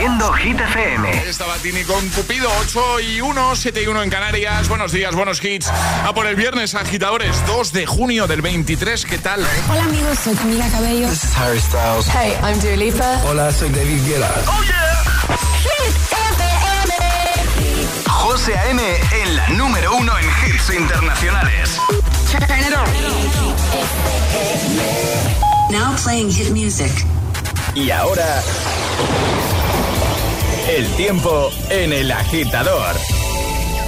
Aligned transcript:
siendo 0.00 0.32
Hit 0.32 0.58
FM. 0.58 1.28
Estaba 1.28 1.56
Tini 1.58 1.84
con 1.84 2.08
Cupido, 2.08 2.48
8 2.62 3.00
y 3.00 3.20
1, 3.20 3.54
7 3.54 3.82
y 3.82 3.86
1 3.86 4.02
en 4.02 4.08
Canarias. 4.08 4.66
Buenos 4.66 4.92
días, 4.92 5.14
buenos 5.14 5.44
hits. 5.44 5.68
A 5.68 6.14
por 6.14 6.26
el 6.26 6.36
viernes, 6.36 6.74
agitadores, 6.74 7.44
2 7.46 7.72
de 7.74 7.84
junio 7.84 8.26
del 8.26 8.40
23. 8.40 9.04
¿Qué 9.04 9.18
tal? 9.18 9.46
Hola 9.70 9.84
amigos, 9.84 10.18
soy 10.20 10.34
Camila 10.34 10.66
Cabello. 10.70 11.06
This 11.06 11.24
is 11.24 11.36
Harry 11.36 11.60
Styles. 11.60 12.06
Hey, 12.06 12.34
I'm 12.42 12.58
Dua 12.60 12.76
Lipa. 12.76 13.20
Hola, 13.28 13.52
soy 13.52 13.68
David 13.68 14.02
Guetta. 14.06 14.30
¡Oh, 14.46 14.62
yeah! 14.62 15.02
Hit 15.60 15.94
FM. 16.32 16.94
José 18.08 18.56
A.M. 18.56 18.82
en 19.22 19.36
la 19.36 19.48
número 19.50 19.96
1 19.96 20.12
en 20.18 20.24
hits 20.46 20.70
internacionales. 20.70 21.78
Turn 22.30 22.58
it 22.58 22.72
on. 22.74 22.88
Now 25.70 25.94
playing 26.02 26.30
hit 26.30 26.52
music. 26.52 26.90
Y 27.74 27.90
ahora, 27.90 28.42
el 30.68 30.86
tiempo 30.96 31.50
en 31.70 31.92
el 31.92 32.10
agitador. 32.10 32.96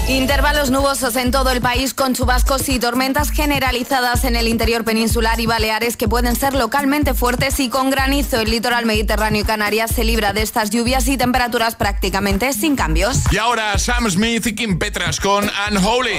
Intervalos 0.08 0.70
nubosos 0.70 1.14
en 1.16 1.30
todo 1.30 1.50
el 1.50 1.60
país 1.60 1.94
con 1.94 2.14
chubascos 2.14 2.68
y 2.68 2.78
tormentas 2.78 3.30
generalizadas 3.30 4.24
en 4.24 4.34
el 4.34 4.48
interior 4.48 4.84
peninsular 4.84 5.38
y 5.40 5.46
Baleares 5.46 5.96
que 5.96 6.08
pueden 6.08 6.34
ser 6.34 6.54
localmente 6.54 7.14
fuertes 7.14 7.60
y 7.60 7.68
con 7.68 7.90
granizo. 7.90 8.40
El 8.40 8.50
litoral 8.50 8.84
mediterráneo 8.84 9.42
y 9.42 9.44
Canarias 9.44 9.92
se 9.92 10.04
libra 10.04 10.32
de 10.32 10.42
estas 10.42 10.70
lluvias 10.70 11.06
y 11.06 11.16
temperaturas 11.16 11.76
prácticamente 11.76 12.52
sin 12.52 12.74
cambios. 12.74 13.18
Y 13.30 13.38
ahora 13.38 13.78
Sam 13.78 14.10
Smith 14.10 14.46
y 14.46 14.54
Kim 14.54 14.78
Petras 14.78 15.20
con 15.20 15.48
Unholy. 15.70 16.18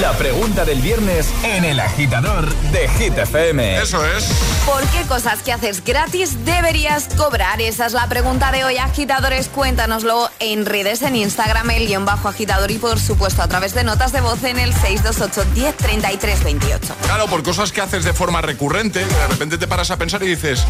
la 0.00 0.12
pregunta 0.12 0.64
del 0.64 0.80
viernes 0.80 1.28
en 1.42 1.64
el 1.64 1.80
agitador 1.80 2.52
de 2.72 2.88
Hit 2.88 3.16
FM. 3.16 3.80
Eso 3.80 4.04
es. 4.04 4.24
¿Por 4.66 4.82
qué 4.88 5.02
cosas 5.08 5.40
que 5.42 5.52
haces 5.52 5.82
gratis 5.84 6.44
deberías 6.44 7.08
cobrar? 7.16 7.60
Esa 7.60 7.86
es 7.86 7.92
la 7.92 8.08
pregunta 8.08 8.52
de 8.52 8.64
hoy, 8.64 8.78
agitadores. 8.78 9.48
Cuéntanoslo 9.48 10.30
en 10.38 10.66
redes, 10.66 11.02
en 11.02 11.16
Instagram, 11.16 11.70
el 11.70 11.86
guion 11.86 12.04
bajo 12.04 12.28
agitador 12.28 12.70
y 12.70 12.78
por 12.78 12.98
supuesto 12.98 13.42
a 13.42 13.48
través 13.48 13.74
de 13.74 13.84
notas 13.84 14.12
de 14.12 14.20
voz 14.20 14.42
en 14.44 14.58
el 14.58 14.72
628 14.74 15.44
10 15.54 15.76
33 15.76 16.44
28. 16.44 16.94
Claro, 17.04 17.26
por 17.26 17.42
cosas 17.42 17.72
que 17.72 17.80
haces 17.80 18.04
de 18.04 18.12
forma 18.12 18.40
recurrente, 18.42 19.00
de 19.04 19.26
repente 19.28 19.56
te 19.58 19.66
paras 19.66 19.90
a 19.90 19.96
pensar 19.96 20.22
y 20.22 20.26
dices, 20.28 20.64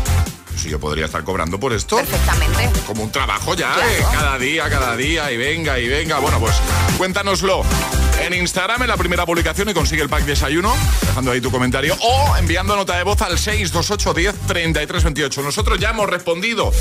si 0.57 0.69
yo 0.71 0.79
podría 0.79 1.07
estar 1.07 1.25
cobrando 1.25 1.59
por 1.59 1.73
esto. 1.73 1.97
Perfectamente. 1.97 2.71
Como 2.87 3.03
un 3.03 3.11
trabajo 3.11 3.55
ya, 3.55 3.73
Claro. 3.75 3.91
¿eh? 3.91 4.05
cada 4.13 4.39
día, 4.39 4.71
cada 4.71 4.97
día, 4.97 5.31
y 5.33 5.37
venga, 5.37 5.79
y 5.79 5.89
venga. 5.89 6.19
Bueno, 6.19 6.39
pues 6.39 6.55
cuéntanoslo 6.99 7.63
en 8.21 8.35
Instagram, 8.35 8.83
en 8.83 8.89
la 8.89 8.97
primera 8.97 9.25
publicación, 9.27 9.69
y 9.69 9.75
consigue 9.75 10.03
el 10.03 10.09
pack 10.09 10.25
desayuno, 10.25 10.75
dejando 11.01 11.31
ahí 11.31 11.41
tu 11.41 11.51
comentario, 11.51 11.97
o 12.01 12.37
enviando 12.37 12.77
nota 12.77 12.97
de 12.97 13.05
voz 13.05 13.21
al 13.23 13.39
628 13.39 14.15
10 14.15 14.35
33 14.47 15.05
28. 15.05 15.43
Nosotros 15.43 15.79
ya 15.79 15.91
hemos 15.91 16.09
respondido. 16.09 16.73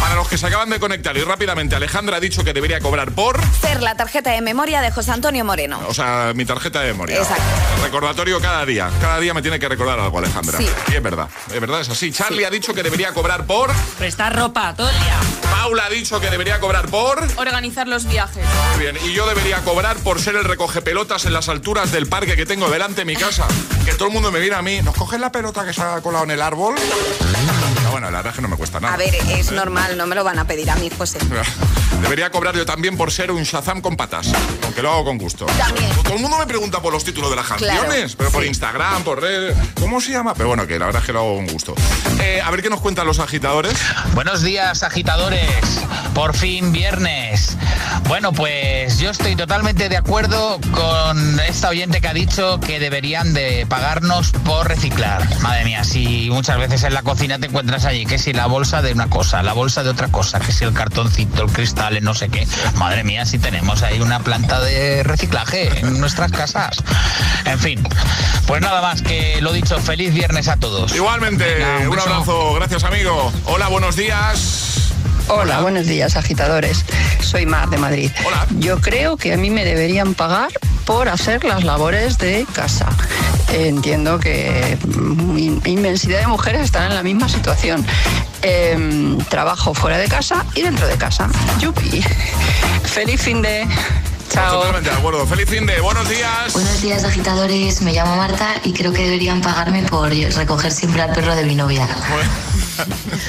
Para 0.00 0.14
los 0.16 0.28
que 0.28 0.38
se 0.38 0.46
acaban 0.46 0.70
de 0.70 0.78
conectar, 0.78 1.16
y 1.16 1.22
rápidamente, 1.22 1.76
Alejandra 1.76 2.18
ha 2.18 2.20
dicho 2.20 2.44
que 2.44 2.52
debería 2.52 2.80
cobrar 2.80 3.12
por. 3.12 3.40
Ser 3.60 3.82
la 3.82 3.96
tarjeta 3.96 4.30
de 4.30 4.40
memoria 4.40 4.80
de 4.80 4.90
José 4.90 5.12
Antonio 5.12 5.44
Moreno. 5.44 5.80
O 5.88 5.94
sea, 5.94 6.32
mi 6.34 6.44
tarjeta 6.44 6.80
de 6.80 6.92
memoria. 6.92 7.18
Exacto. 7.18 7.42
Recordatorio 7.82 8.40
cada 8.40 8.64
día. 8.66 8.90
Cada 9.00 9.18
día 9.20 9.34
me 9.34 9.42
tiene 9.42 9.58
que 9.58 9.68
recordar 9.68 9.98
algo, 9.98 10.18
Alejandra. 10.18 10.58
Sí. 10.58 10.68
Y 10.88 10.94
es 10.94 11.02
verdad. 11.02 11.28
Es 11.52 11.60
verdad, 11.60 11.80
es 11.80 11.88
así. 11.88 12.12
Charlie 12.12 12.44
ha 12.44 12.50
dicho 12.50 12.74
que 12.74 12.82
debería 12.82 13.12
cobrar 13.12 13.46
por. 13.46 13.72
Prestar 13.98 14.36
ropa 14.36 14.74
todo 14.74 14.88
el 14.88 14.98
día. 14.98 15.43
Paula 15.54 15.86
ha 15.86 15.88
dicho 15.88 16.20
que 16.20 16.30
debería 16.30 16.58
cobrar 16.58 16.88
por. 16.88 17.22
Organizar 17.36 17.86
los 17.86 18.06
viajes. 18.06 18.44
Muy 18.72 18.80
bien. 18.80 18.98
Y 19.04 19.12
yo 19.12 19.26
debería 19.26 19.60
cobrar 19.60 19.96
por 19.98 20.20
ser 20.20 20.34
el 20.34 20.44
recoge 20.44 20.82
pelotas 20.82 21.26
en 21.26 21.32
las 21.32 21.48
alturas 21.48 21.92
del 21.92 22.06
parque 22.06 22.34
que 22.34 22.44
tengo 22.44 22.68
delante 22.68 23.02
de 23.02 23.04
mi 23.04 23.14
casa. 23.14 23.46
Que 23.84 23.94
todo 23.94 24.08
el 24.08 24.14
mundo 24.14 24.32
me 24.32 24.40
viene 24.40 24.56
a 24.56 24.62
mí. 24.62 24.82
¿Nos 24.82 24.96
coges 24.96 25.20
la 25.20 25.30
pelota 25.30 25.64
que 25.64 25.72
se 25.72 25.80
ha 25.80 26.00
colado 26.00 26.24
en 26.24 26.32
el 26.32 26.42
árbol? 26.42 26.74
No, 27.94 28.00
bueno, 28.00 28.10
la 28.10 28.18
verdad 28.18 28.32
es 28.32 28.36
que 28.36 28.42
no 28.42 28.48
me 28.48 28.56
cuesta 28.56 28.80
nada. 28.80 28.94
A 28.94 28.96
ver, 28.96 29.14
es 29.14 29.52
normal, 29.52 29.96
no 29.96 30.06
me 30.08 30.16
lo 30.16 30.24
van 30.24 30.36
a 30.40 30.44
pedir 30.48 30.68
a 30.68 30.74
mí, 30.74 30.90
José. 30.98 31.18
Debería 32.02 32.28
cobrar 32.28 32.56
yo 32.56 32.66
también 32.66 32.96
por 32.96 33.12
ser 33.12 33.30
un 33.30 33.44
Shazam 33.44 33.80
con 33.80 33.96
patas, 33.96 34.32
aunque 34.64 34.82
lo 34.82 34.90
hago 34.90 35.04
con 35.04 35.16
gusto. 35.16 35.46
También. 35.46 35.88
Todo 36.02 36.14
el 36.14 36.20
mundo 36.20 36.36
me 36.36 36.46
pregunta 36.46 36.82
por 36.82 36.92
los 36.92 37.04
títulos 37.04 37.30
de 37.30 37.36
las 37.36 37.46
Claro, 37.46 37.82
canciones, 37.82 38.16
pero 38.16 38.32
por 38.32 38.42
sí. 38.42 38.48
Instagram, 38.48 39.04
por 39.04 39.22
redes, 39.22 39.56
¿cómo 39.78 40.00
se 40.00 40.10
llama? 40.10 40.34
Pero 40.34 40.48
bueno, 40.48 40.66
que 40.66 40.76
la 40.76 40.86
verdad 40.86 41.02
es 41.02 41.06
que 41.06 41.12
lo 41.12 41.20
hago 41.20 41.36
con 41.36 41.46
gusto. 41.46 41.74
Eh, 42.20 42.42
a 42.44 42.50
ver 42.50 42.62
qué 42.62 42.68
nos 42.68 42.80
cuentan 42.80 43.06
los 43.06 43.20
agitadores. 43.20 43.74
Buenos 44.12 44.42
días, 44.42 44.82
agitadores. 44.82 45.48
Por 46.14 46.34
fin 46.36 46.72
viernes. 46.72 47.56
Bueno, 48.08 48.32
pues 48.32 48.98
yo 48.98 49.10
estoy 49.10 49.36
totalmente 49.36 49.88
de 49.88 49.96
acuerdo 49.96 50.58
con 50.72 51.40
esta 51.40 51.68
oyente 51.70 52.00
que 52.00 52.08
ha 52.08 52.12
dicho 52.12 52.58
que 52.60 52.78
deberían 52.80 53.32
de 53.34 53.66
pagarnos 53.68 54.32
por 54.44 54.68
reciclar. 54.68 55.26
Madre 55.40 55.64
mía, 55.64 55.84
si 55.84 56.28
muchas 56.30 56.58
veces 56.58 56.82
en 56.82 56.92
la 56.92 57.02
cocina 57.02 57.38
te 57.38 57.46
encuentras 57.46 57.83
allí, 57.84 58.06
que 58.06 58.18
si 58.18 58.32
la 58.32 58.46
bolsa 58.46 58.82
de 58.82 58.92
una 58.92 59.08
cosa, 59.08 59.42
la 59.42 59.52
bolsa 59.52 59.82
de 59.82 59.90
otra 59.90 60.08
cosa, 60.08 60.40
que 60.40 60.52
si 60.52 60.64
el 60.64 60.72
cartoncito, 60.72 61.42
el 61.42 61.52
cristal, 61.52 62.02
no 62.02 62.14
sé 62.14 62.28
qué. 62.28 62.46
Madre 62.76 63.04
mía, 63.04 63.26
si 63.26 63.38
tenemos 63.38 63.82
ahí 63.82 64.00
una 64.00 64.20
planta 64.20 64.60
de 64.60 65.02
reciclaje 65.02 65.80
en 65.80 66.00
nuestras 66.00 66.30
casas. 66.32 66.76
En 67.44 67.58
fin, 67.58 67.86
pues 68.46 68.60
nada 68.60 68.80
más 68.80 69.02
que 69.02 69.40
lo 69.40 69.52
dicho, 69.52 69.78
feliz 69.78 70.12
viernes 70.12 70.48
a 70.48 70.56
todos. 70.56 70.94
Igualmente, 70.94 71.44
Venga, 71.54 71.90
un 71.90 71.98
abrazo, 71.98 72.54
gracias 72.54 72.84
amigo. 72.84 73.32
Hola, 73.46 73.68
buenos 73.68 73.96
días. 73.96 74.73
Hola, 75.28 75.60
buenos 75.60 75.86
días, 75.86 76.16
agitadores. 76.16 76.84
Soy 77.20 77.46
Mar 77.46 77.70
de 77.70 77.78
Madrid. 77.78 78.10
Hola. 78.26 78.46
Yo 78.58 78.80
creo 78.80 79.16
que 79.16 79.32
a 79.32 79.36
mí 79.36 79.48
me 79.48 79.64
deberían 79.64 80.14
pagar 80.14 80.50
por 80.84 81.08
hacer 81.08 81.44
las 81.44 81.64
labores 81.64 82.18
de 82.18 82.46
casa. 82.52 82.86
Entiendo 83.52 84.18
que 84.18 84.76
mm, 84.84 85.66
inmensidad 85.66 86.20
de 86.20 86.26
mujeres 86.26 86.62
están 86.62 86.90
en 86.90 86.94
la 86.94 87.02
misma 87.02 87.28
situación. 87.28 87.84
Em, 88.42 89.16
trabajo 89.24 89.72
fuera 89.72 89.96
de 89.96 90.08
casa 90.08 90.44
y 90.54 90.62
dentro 90.62 90.86
de 90.86 90.96
casa. 90.98 91.28
Yupi. 91.58 92.04
Feliz 92.82 93.22
fin 93.22 93.40
de. 93.40 93.66
Chao. 94.28 94.58
Totalmente 94.58 94.90
de 94.90 94.96
acuerdo. 94.96 95.26
Feliz 95.26 95.48
fin 95.48 95.64
de 95.64 95.80
buenos 95.80 96.06
días. 96.08 96.52
Buenos 96.52 96.82
días 96.82 97.04
agitadores, 97.04 97.80
me 97.80 97.92
llamo 97.92 98.16
Marta 98.16 98.54
y 98.64 98.72
creo 98.72 98.92
que 98.92 99.04
deberían 99.04 99.40
pagarme 99.40 99.82
por 99.84 100.10
recoger 100.10 100.72
siempre 100.72 101.00
al 101.00 101.12
perro 101.14 101.34
de 101.34 101.44
mi 101.44 101.54
novia. 101.54 101.88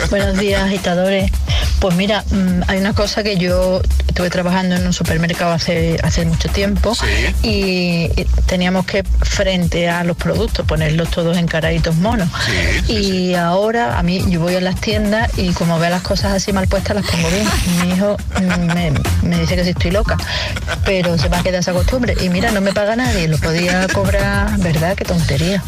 Buenos 0.09 0.38
días, 0.38 0.63
agitadores. 0.63 1.31
Pues 1.80 1.95
mira, 1.95 2.24
mm, 2.31 2.62
hay 2.68 2.80
una 2.80 2.94
cosa 2.94 3.24
que 3.24 3.38
yo 3.38 3.81
estuve 4.16 4.30
trabajando 4.30 4.76
en 4.76 4.88
un 4.88 4.94
supermercado 4.94 5.52
hace, 5.52 6.00
hace 6.02 6.24
mucho 6.24 6.48
tiempo 6.48 6.96
y, 7.44 8.10
y 8.16 8.26
teníamos 8.46 8.86
que, 8.86 9.04
frente 9.04 9.90
a 9.90 10.06
los 10.06 10.16
productos, 10.16 10.66
ponerlos 10.66 11.10
todos 11.12 11.36
encaraditos 11.38 11.98
monos. 11.98 12.30
y 12.88 13.34
ahora 13.34 14.00
a 14.00 14.04
mí, 14.04 14.24
yo 14.30 14.40
voy 14.40 14.56
a 14.56 14.62
las 14.62 14.80
tiendas 14.80 15.38
y 15.38 15.52
como 15.52 15.80
veo 15.80 15.90
las 15.90 16.02
cosas 16.02 16.32
así 16.32 16.54
mal 16.54 16.66
puestas, 16.70 16.96
las 16.96 17.06
pongo 17.06 17.28
bien. 17.30 17.46
Mi 17.82 17.94
hijo 17.94 18.16
me, 18.74 18.94
me 19.22 19.40
dice 19.42 19.58
que 19.58 19.66
si 19.66 19.72
estoy 19.72 19.92
loca, 19.92 20.16
pero 20.86 21.18
se 21.18 21.28
me 21.28 21.36
ha 21.36 21.44
quedado 21.44 21.60
esa 21.60 21.74
costumbre. 21.74 22.16
Y 22.22 22.30
mira, 22.30 22.52
no 22.52 22.62
me 22.62 22.72
paga 22.72 22.96
nadie, 22.96 23.28
lo 23.28 23.38
podía 23.38 23.86
cobrar, 23.90 24.58
¿verdad? 24.60 24.96
Qué 24.96 25.04
tontería. 25.04 25.62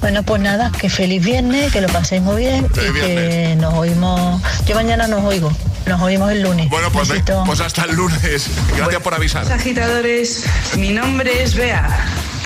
Bueno, 0.00 0.22
pues 0.22 0.40
nada, 0.40 0.72
que 0.80 0.88
feliz 0.88 1.22
viernes, 1.22 1.70
que 1.70 1.82
lo 1.82 1.88
paséis 1.88 2.22
muy 2.22 2.36
bien 2.36 2.66
Feliz 2.70 2.90
y 2.96 3.00
que 3.00 3.56
nos 3.56 3.74
oímos. 3.74 4.40
Yo 4.64 4.74
mañana 4.74 5.06
nos 5.06 5.22
oigo, 5.22 5.52
nos 5.86 6.00
oímos 6.00 6.30
el 6.30 6.42
lunes. 6.42 6.68
Bueno, 6.68 6.90
pues, 6.90 7.12
pues 7.46 7.60
hasta 7.60 7.84
el 7.84 7.94
lunes. 7.94 8.50
Gracias 8.76 9.02
por 9.02 9.14
avisar. 9.14 9.50
agitadores, 9.50 10.44
mi 10.76 10.92
nombre 10.92 11.42
es 11.42 11.54
Bea. 11.54 11.88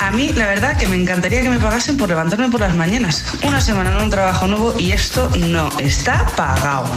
A 0.00 0.10
mí, 0.12 0.32
la 0.32 0.46
verdad, 0.46 0.76
que 0.76 0.86
me 0.86 0.96
encantaría 0.96 1.42
que 1.42 1.50
me 1.50 1.58
pagasen 1.58 1.96
por 1.96 2.08
levantarme 2.08 2.48
por 2.50 2.60
las 2.60 2.74
mañanas. 2.74 3.24
Una 3.42 3.60
semana 3.60 3.90
en 3.90 4.04
un 4.04 4.10
trabajo 4.10 4.46
nuevo 4.46 4.74
y 4.78 4.92
esto 4.92 5.28
no 5.36 5.70
está 5.78 6.26
pagado. 6.36 6.88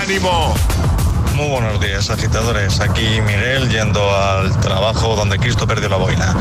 ¡Ánimo! 0.00 0.54
Muy 1.40 1.48
buenos 1.48 1.80
días, 1.80 2.10
agitadores. 2.10 2.80
Aquí 2.80 3.18
Miguel 3.22 3.70
yendo 3.70 4.14
al 4.14 4.60
trabajo 4.60 5.16
donde 5.16 5.38
Cristo 5.38 5.66
perdió 5.66 5.88
la 5.88 5.96
boina. 5.96 6.36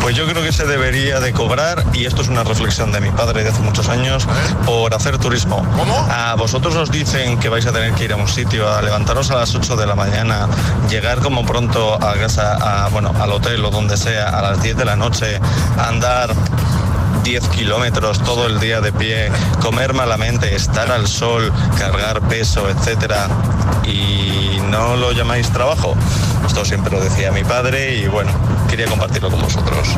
Pues 0.00 0.16
yo 0.16 0.26
creo 0.26 0.42
que 0.42 0.52
se 0.52 0.64
debería 0.64 1.20
de 1.20 1.34
cobrar, 1.34 1.84
y 1.92 2.06
esto 2.06 2.22
es 2.22 2.28
una 2.28 2.44
reflexión 2.44 2.90
de 2.90 3.02
mi 3.02 3.10
padre 3.10 3.42
de 3.44 3.50
hace 3.50 3.60
muchos 3.60 3.90
años, 3.90 4.26
por 4.64 4.94
hacer 4.94 5.18
turismo. 5.18 5.56
¿Cómo? 5.76 5.94
A 6.10 6.34
vosotros 6.36 6.74
os 6.76 6.90
dicen 6.90 7.38
que 7.38 7.50
vais 7.50 7.66
a 7.66 7.72
tener 7.72 7.92
que 7.92 8.04
ir 8.04 8.14
a 8.14 8.16
un 8.16 8.26
sitio, 8.26 8.72
a 8.72 8.80
levantaros 8.80 9.30
a 9.30 9.36
las 9.36 9.54
8 9.54 9.76
de 9.76 9.86
la 9.86 9.94
mañana, 9.94 10.48
llegar 10.88 11.18
como 11.18 11.44
pronto 11.44 12.02
a 12.02 12.14
casa, 12.14 12.84
a, 12.84 12.88
bueno, 12.88 13.12
al 13.20 13.30
hotel 13.32 13.62
o 13.66 13.70
donde 13.70 13.98
sea, 13.98 14.30
a 14.30 14.40
las 14.40 14.62
10 14.62 14.78
de 14.78 14.84
la 14.86 14.96
noche, 14.96 15.38
andar 15.76 16.34
10 17.22 17.48
kilómetros 17.48 18.22
todo 18.24 18.46
el 18.46 18.60
día 18.60 18.80
de 18.80 18.92
pie, 18.92 19.30
comer 19.60 19.94
malamente, 19.94 20.54
estar 20.54 20.90
al 20.90 21.06
sol, 21.06 21.52
cargar 21.78 22.20
peso, 22.28 22.68
etcétera, 22.68 23.28
y 23.84 24.58
no 24.70 24.96
lo 24.96 25.12
llamáis 25.12 25.50
trabajo. 25.50 25.94
Esto 26.46 26.64
siempre 26.64 26.92
lo 26.92 27.00
decía 27.00 27.32
mi 27.32 27.44
padre 27.44 27.94
y 27.94 28.08
bueno, 28.08 28.30
quería 28.68 28.86
compartirlo 28.86 29.30
con 29.30 29.42
vosotros. 29.42 29.96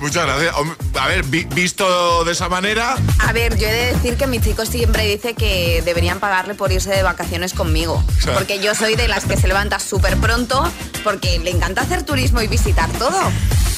Muchas 0.00 0.24
gracias. 0.26 0.54
A 0.98 1.06
ver, 1.08 1.22
vi- 1.24 1.44
visto 1.44 2.24
de 2.24 2.32
esa 2.32 2.48
manera, 2.48 2.96
A 3.18 3.32
ver, 3.32 3.56
yo 3.58 3.68
he 3.68 3.72
de 3.72 3.92
decir 3.94 4.16
que 4.16 4.26
mi 4.26 4.40
chico 4.40 4.64
siempre 4.64 5.04
dice 5.06 5.34
que 5.34 5.82
deberían 5.84 6.20
pagarle 6.20 6.54
por 6.54 6.72
irse 6.72 6.90
de 6.90 7.02
vacaciones 7.02 7.52
conmigo. 7.52 8.02
sea- 8.18 8.34
Porque 8.34 8.60
yo 8.60 8.74
soy 8.74 8.96
de 8.96 9.08
las 9.08 9.24
que 9.26 9.36
se 9.36 9.46
levanta 9.46 9.78
súper 9.78 10.16
pronto 10.16 10.64
porque 11.04 11.38
le 11.38 11.50
encanta 11.50 11.82
hacer 11.82 12.02
turismo 12.02 12.40
y 12.42 12.46
visitar 12.48 12.88
todo. 12.92 13.20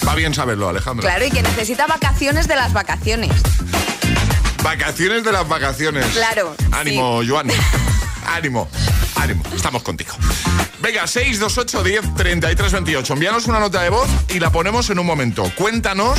va 0.06 0.14
bien 0.14 0.32
saberlo, 0.34 0.69
Alejandro. 0.69 1.02
Claro, 1.06 1.24
y 1.24 1.30
que 1.30 1.42
necesita 1.42 1.86
vacaciones 1.86 2.46
de 2.48 2.54
las 2.56 2.72
vacaciones. 2.72 3.30
Vacaciones 4.62 5.24
de 5.24 5.32
las 5.32 5.48
vacaciones. 5.48 6.06
Claro, 6.12 6.54
Ánimo, 6.70 7.20
Joan. 7.26 7.48
Ánimo. 8.26 8.69
Estamos 9.30 9.82
contigo. 9.84 10.12
Venga, 10.80 11.06
628 11.06 11.82
10 11.84 12.14
33 12.16 12.72
28. 12.72 13.12
Envíanos 13.12 13.46
una 13.46 13.60
nota 13.60 13.80
de 13.82 13.88
voz 13.90 14.08
y 14.28 14.40
la 14.40 14.50
ponemos 14.50 14.90
en 14.90 14.98
un 14.98 15.06
momento. 15.06 15.44
Cuéntanos 15.56 16.19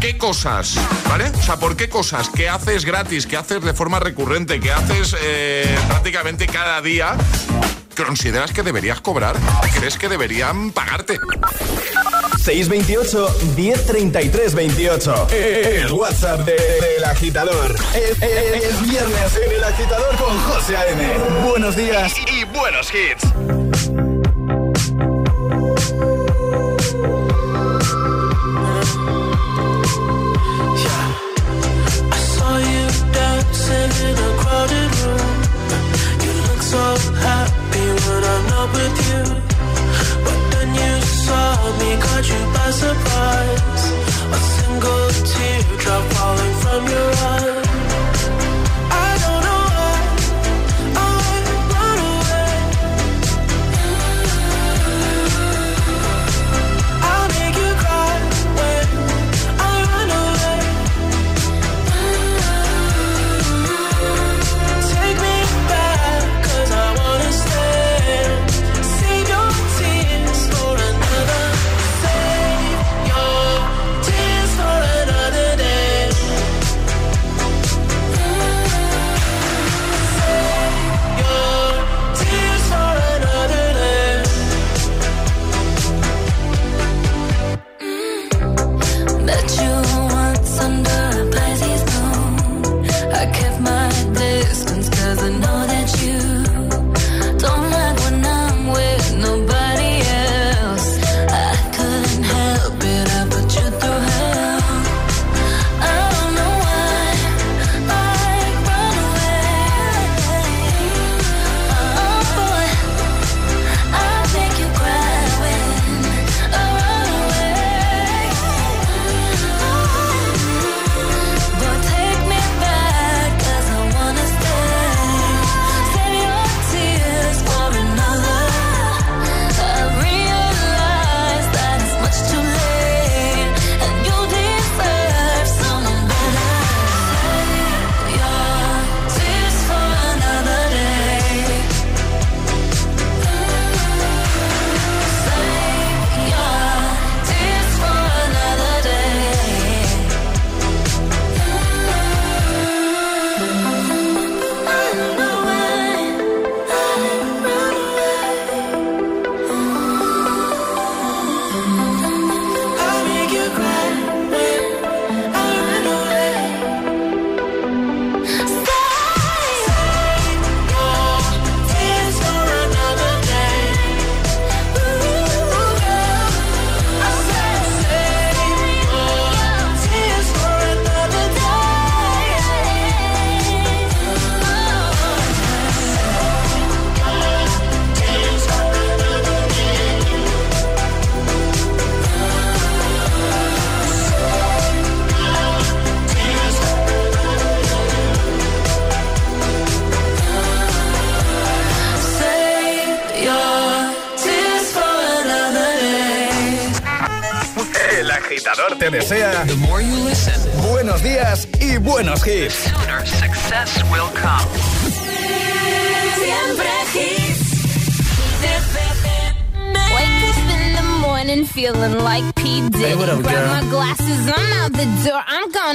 qué 0.00 0.16
cosas, 0.16 0.74
¿vale? 1.08 1.30
O 1.36 1.42
sea, 1.42 1.56
por 1.56 1.76
qué 1.76 1.88
cosas 1.88 2.28
que 2.30 2.48
haces 2.48 2.84
gratis, 2.84 3.26
que 3.26 3.36
haces 3.36 3.60
de 3.62 3.74
forma 3.74 3.98
recurrente, 3.98 4.60
que 4.60 4.70
haces 4.72 5.16
eh, 5.20 5.76
prácticamente 5.88 6.46
cada 6.46 6.80
día, 6.80 7.16
consideras 7.96 8.52
que 8.52 8.62
deberías 8.62 9.00
cobrar, 9.00 9.34
crees 9.76 9.98
que 9.98 10.08
deberían 10.08 10.70
pagarte. 10.70 11.18
628 12.44 13.36
1033 13.56 14.54
28. 14.54 15.26
El 15.30 15.92
WhatsApp 15.92 16.40
de- 16.40 16.52
del 16.52 17.04
agitador. 17.04 17.74
Es, 17.94 18.20
es- 18.22 18.64
es 18.64 18.82
viernes 18.82 19.36
en 19.46 19.52
el 19.52 19.64
agitador 19.64 20.14
con 20.16 20.38
José 20.42 20.76
A.M. 20.76 21.18
Buenos 21.48 21.74
días 21.76 22.12
buenos 22.54 22.88
hits. 22.88 24.03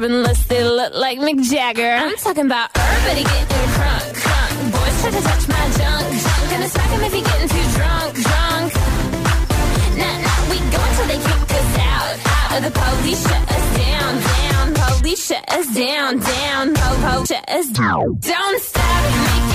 curb 0.00 0.10
unless 0.10 0.46
they 0.46 0.64
look 0.64 0.94
like 0.94 1.18
Mick 1.18 1.42
Jagger. 1.50 1.90
I'm 1.90 2.16
talking 2.16 2.46
about 2.46 2.70
everybody 2.74 3.24
getting 3.24 3.70
crunk, 3.76 4.12
crunk. 4.22 4.72
Boys 4.72 5.00
try 5.00 5.10
to 5.10 5.22
touch 5.22 5.48
my 5.48 5.64
junk, 5.78 6.22
junk. 6.22 6.50
Gonna 6.50 6.68
smack 6.68 6.90
him 6.90 7.00
if 7.02 7.12
he 7.12 7.22
getting 7.22 7.48
too 7.48 7.66
drunk, 7.76 8.14
drunk. 8.14 8.74
Nah, 10.00 10.16
nah, 10.24 10.50
we 10.50 10.58
go 10.74 10.80
until 10.88 11.06
they 11.06 11.20
kick 11.28 11.50
us 11.60 11.78
out, 11.78 12.16
out. 12.26 12.52
Or 12.52 12.60
the 12.60 12.72
police 12.80 13.22
shut 13.28 13.44
us 13.50 13.66
down, 13.78 14.12
down. 14.20 14.74
Police 14.74 15.26
shut 15.26 15.44
us 15.52 15.66
down, 15.74 16.18
down. 16.18 16.74
Po, 16.74 16.88
po, 17.02 17.24
shut 17.24 17.50
us 17.50 17.68
down. 17.68 18.18
Don't 18.20 18.62
stop, 18.62 19.49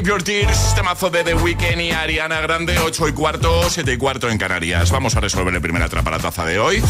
Save 0.00 0.08
Your 0.08 0.22
Tears, 0.22 0.74
temazo 0.74 1.10
de 1.10 1.22
The 1.24 1.34
Weeknd 1.34 1.78
y 1.78 1.90
Ariana 1.90 2.40
Grande, 2.40 2.78
8 2.78 3.08
y 3.08 3.12
cuarto, 3.12 3.68
7 3.68 3.92
y 3.92 3.98
cuarto 3.98 4.30
en 4.30 4.38
Canarias. 4.38 4.90
Vamos 4.90 5.14
a 5.14 5.20
resolver 5.20 5.54
el 5.54 5.60
primer 5.60 5.82
atrapa 5.82 6.10
la 6.10 6.18
taza 6.18 6.46
de 6.46 6.58
hoy. 6.58 6.82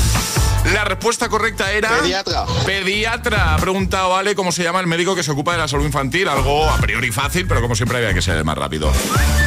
La 0.72 0.84
respuesta 0.84 1.28
correcta 1.28 1.72
era. 1.72 1.88
Pediatra. 1.88 2.44
Pediatra. 2.64 3.54
Ha 3.54 3.56
preguntado 3.56 4.14
Ale 4.14 4.36
cómo 4.36 4.52
se 4.52 4.62
llama 4.62 4.78
el 4.78 4.86
médico 4.86 5.16
que 5.16 5.24
se 5.24 5.32
ocupa 5.32 5.50
de 5.52 5.58
la 5.58 5.66
salud 5.66 5.84
infantil. 5.84 6.28
Algo 6.28 6.70
a 6.70 6.76
priori 6.76 7.10
fácil, 7.10 7.48
pero 7.48 7.60
como 7.60 7.74
siempre 7.74 7.98
había 7.98 8.14
que 8.14 8.22
ser 8.22 8.36
el 8.36 8.44
más 8.44 8.56
rápido. 8.56 8.92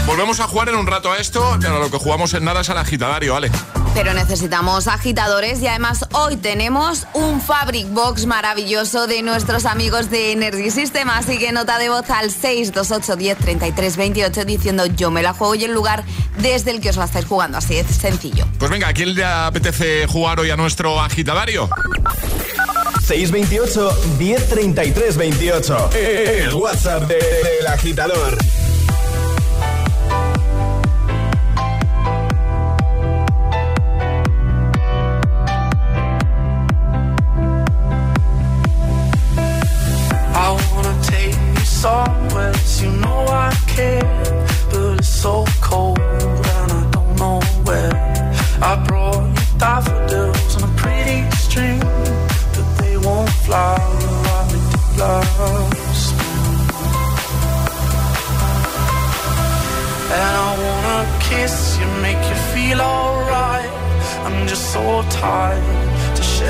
Volvemos 0.06 0.42
a 0.42 0.48
jugar 0.48 0.68
en 0.68 0.76
un 0.76 0.86
rato 0.86 1.10
a 1.14 1.18
esto, 1.18 1.58
pero 1.62 1.80
lo 1.80 1.90
que 1.90 1.98
jugamos 2.00 2.34
en 2.34 2.44
nada 2.44 2.62
es 2.62 2.70
al 2.70 2.80
agitadario, 2.80 3.34
Ale. 3.34 3.50
Pero 3.94 4.14
necesitamos 4.16 4.88
agitadores 4.88 5.62
y 5.62 5.68
además 5.68 6.06
hoy 6.14 6.36
tenemos 6.36 7.06
un 7.14 7.40
Fabric 7.40 7.88
Box 7.92 8.26
maravilloso 8.26 9.06
de 9.06 9.22
nuestros 9.22 9.66
amigos 9.66 10.10
de 10.10 10.32
Energy 10.32 10.72
System. 10.72 11.10
Así 11.10 11.38
que 11.38 11.52
nota 11.52 11.78
de 11.78 11.90
voz 11.90 12.10
al 12.10 12.32
628 12.32 13.16
10 13.16 13.38
33 13.38 13.96
28 13.98 14.46
diciendo 14.46 14.86
yo 14.88 15.12
me 15.12 15.22
la 15.22 15.34
juego 15.34 15.54
y 15.56 15.64
el 15.66 15.74
lugar 15.74 16.04
desde 16.40 16.72
el 16.72 16.82
que 16.82 16.90
os 16.90 16.98
la 16.98 17.06
estáis 17.06 17.26
jugando. 17.26 17.60
Así 17.60 17.78
es 17.78 17.86
sencillo. 17.88 18.46
Pues 18.58 18.72
venga, 18.72 18.88
¿a 18.88 18.94
quién 18.94 19.14
le 19.14 19.24
apetece 19.24 20.08
jugar 20.08 20.40
hoy 20.40 20.50
a 20.50 20.56
nuestro 20.58 21.00
agitadario? 21.00 21.70
628 23.06 23.96
1033 24.18 25.18
28. 25.18 25.90
El 25.94 26.54
WhatsApp 26.56 27.04
de- 27.04 27.16
del 27.16 27.68
agitador. 27.68 28.38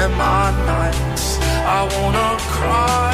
My 0.09 0.51
nights. 0.65 1.37
I 1.65 1.81
wanna 1.95 2.37
cry 2.55 3.13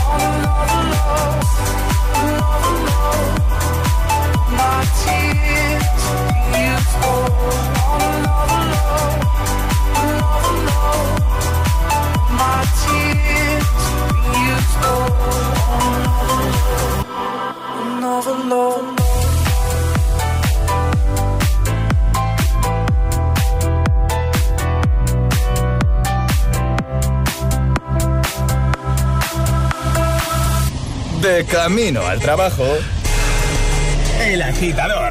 De 31.21 31.45
camino 31.45 32.05
al 32.07 32.19
trabajo. 32.19 32.65
El 34.19 34.41
agitador 34.41 35.10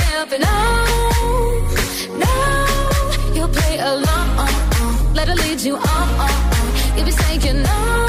always 7.11 7.45
you 7.45 7.63
on 7.65 8.00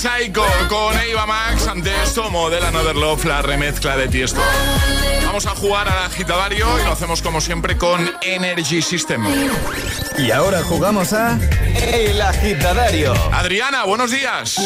Psycho 0.00 0.46
con 0.70 0.98
Eva 0.98 1.26
Max. 1.26 1.66
Ante 1.66 1.90
esto, 2.02 2.30
Model 2.30 2.64
Another 2.64 2.96
Love, 2.96 3.22
la 3.26 3.42
remezcla 3.42 3.98
de 3.98 4.08
Tiesto. 4.08 4.40
Vamos 5.26 5.44
a 5.44 5.50
jugar 5.50 5.86
al 5.88 6.06
agitadario 6.06 6.66
y 6.80 6.84
lo 6.84 6.92
hacemos 6.92 7.20
como 7.20 7.42
siempre 7.42 7.76
con 7.76 8.10
Energy 8.22 8.80
System. 8.80 9.26
Y 10.16 10.30
ahora 10.30 10.62
jugamos 10.62 11.12
a 11.12 11.38
El 11.76 12.18
Agitadario. 12.22 13.12
Adriana, 13.30 13.84
buenos 13.84 14.10
días. 14.10 14.56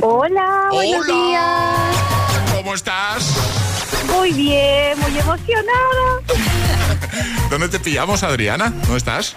Hola, 0.00 0.68
buenos 0.70 1.06
Hola. 1.06 1.14
días. 1.14 2.54
¿Cómo 2.56 2.74
estás? 2.74 3.34
Muy 4.16 4.32
bien, 4.32 4.98
muy 4.98 5.18
emocionada. 5.18 6.22
¿Dónde 7.50 7.68
te 7.68 7.80
pillamos, 7.80 8.22
Adriana? 8.22 8.70
¿Dónde 8.70 8.96
estás? 8.96 9.34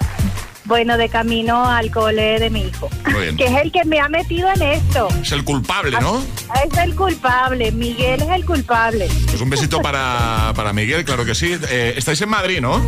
Bueno, 0.65 0.97
de 0.97 1.09
camino 1.09 1.65
al 1.69 1.91
cole 1.91 2.39
de 2.39 2.49
mi 2.49 2.61
hijo, 2.61 2.89
Muy 3.11 3.21
bien. 3.23 3.35
que 3.37 3.45
es 3.45 3.55
el 3.61 3.71
que 3.71 3.83
me 3.83 3.99
ha 3.99 4.07
metido 4.07 4.47
en 4.55 4.61
esto. 4.61 5.09
Es 5.21 5.31
el 5.33 5.43
culpable, 5.43 5.99
¿no? 5.99 6.23
Es 6.65 6.77
el 6.77 6.95
culpable, 6.95 7.71
Miguel 7.73 8.21
es 8.21 8.29
el 8.29 8.45
culpable. 8.45 9.09
Pues 9.27 9.41
un 9.41 9.49
besito 9.49 9.81
para, 9.81 10.53
para 10.55 10.71
Miguel, 10.71 11.03
claro 11.03 11.25
que 11.25 11.35
sí. 11.35 11.53
Eh, 11.69 11.95
estáis 11.97 12.21
en 12.21 12.29
Madrid, 12.29 12.61
¿no? 12.61 12.81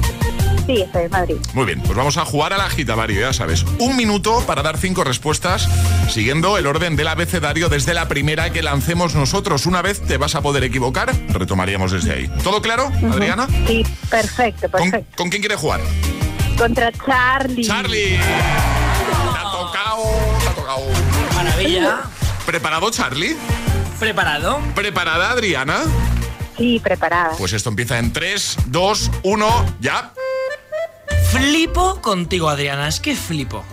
Sí, 0.65 0.81
estoy 0.81 1.03
en 1.03 1.11
Madrid. 1.11 1.35
Muy 1.53 1.65
bien, 1.65 1.81
pues 1.81 1.95
vamos 1.95 2.17
a 2.17 2.25
jugar 2.25 2.53
al 2.53 2.61
agitavario, 2.61 3.19
ya 3.19 3.33
sabes. 3.33 3.63
Un 3.77 3.95
minuto 3.97 4.41
para 4.47 4.63
dar 4.63 4.77
cinco 4.77 5.03
respuestas 5.03 5.67
siguiendo 6.09 6.57
el 6.57 6.65
orden 6.67 6.95
del 6.95 7.07
abecedario 7.09 7.67
desde 7.69 7.93
la 7.93 8.07
primera 8.07 8.51
que 8.51 8.63
lancemos 8.63 9.13
nosotros. 9.15 9.65
Una 9.65 9.81
vez 9.81 10.01
te 10.01 10.17
vas 10.17 10.33
a 10.33 10.41
poder 10.41 10.63
equivocar, 10.63 11.13
retomaríamos 11.29 11.91
desde 11.91 12.13
ahí. 12.13 12.31
¿Todo 12.43 12.61
claro, 12.61 12.89
Adriana? 13.11 13.47
Sí, 13.67 13.85
perfecto, 14.09 14.71
¿Con, 14.71 14.89
perfecto. 14.89 15.17
con 15.17 15.29
quién 15.29 15.41
quiere 15.41 15.55
jugar? 15.55 15.81
Contra 16.58 16.91
Charlie. 16.91 17.65
Charlie. 17.65 18.18
Te 18.18 19.39
ha 19.39 19.52
tocado, 19.52 20.04
te 20.39 20.48
ha 20.48 20.56
tocado. 20.56 20.82
Maravilla. 21.34 22.02
¿Preparado, 22.46 22.89
Charlie? 22.91 23.36
¿Preparado? 24.00 24.60
¿Preparada, 24.74 25.32
Adriana? 25.32 25.80
Sí, 26.58 26.80
preparada. 26.82 27.36
Pues 27.38 27.54
esto 27.54 27.70
empieza 27.70 28.00
en 28.00 28.13
3, 28.13 28.58
2, 28.68 29.12
1, 29.24 29.65
ya. 29.82 30.13
Flipo 31.32 32.02
contigo, 32.02 32.50
Adriana. 32.50 32.88
Es 32.88 33.00
que 33.00 33.15
flipo. 33.15 33.63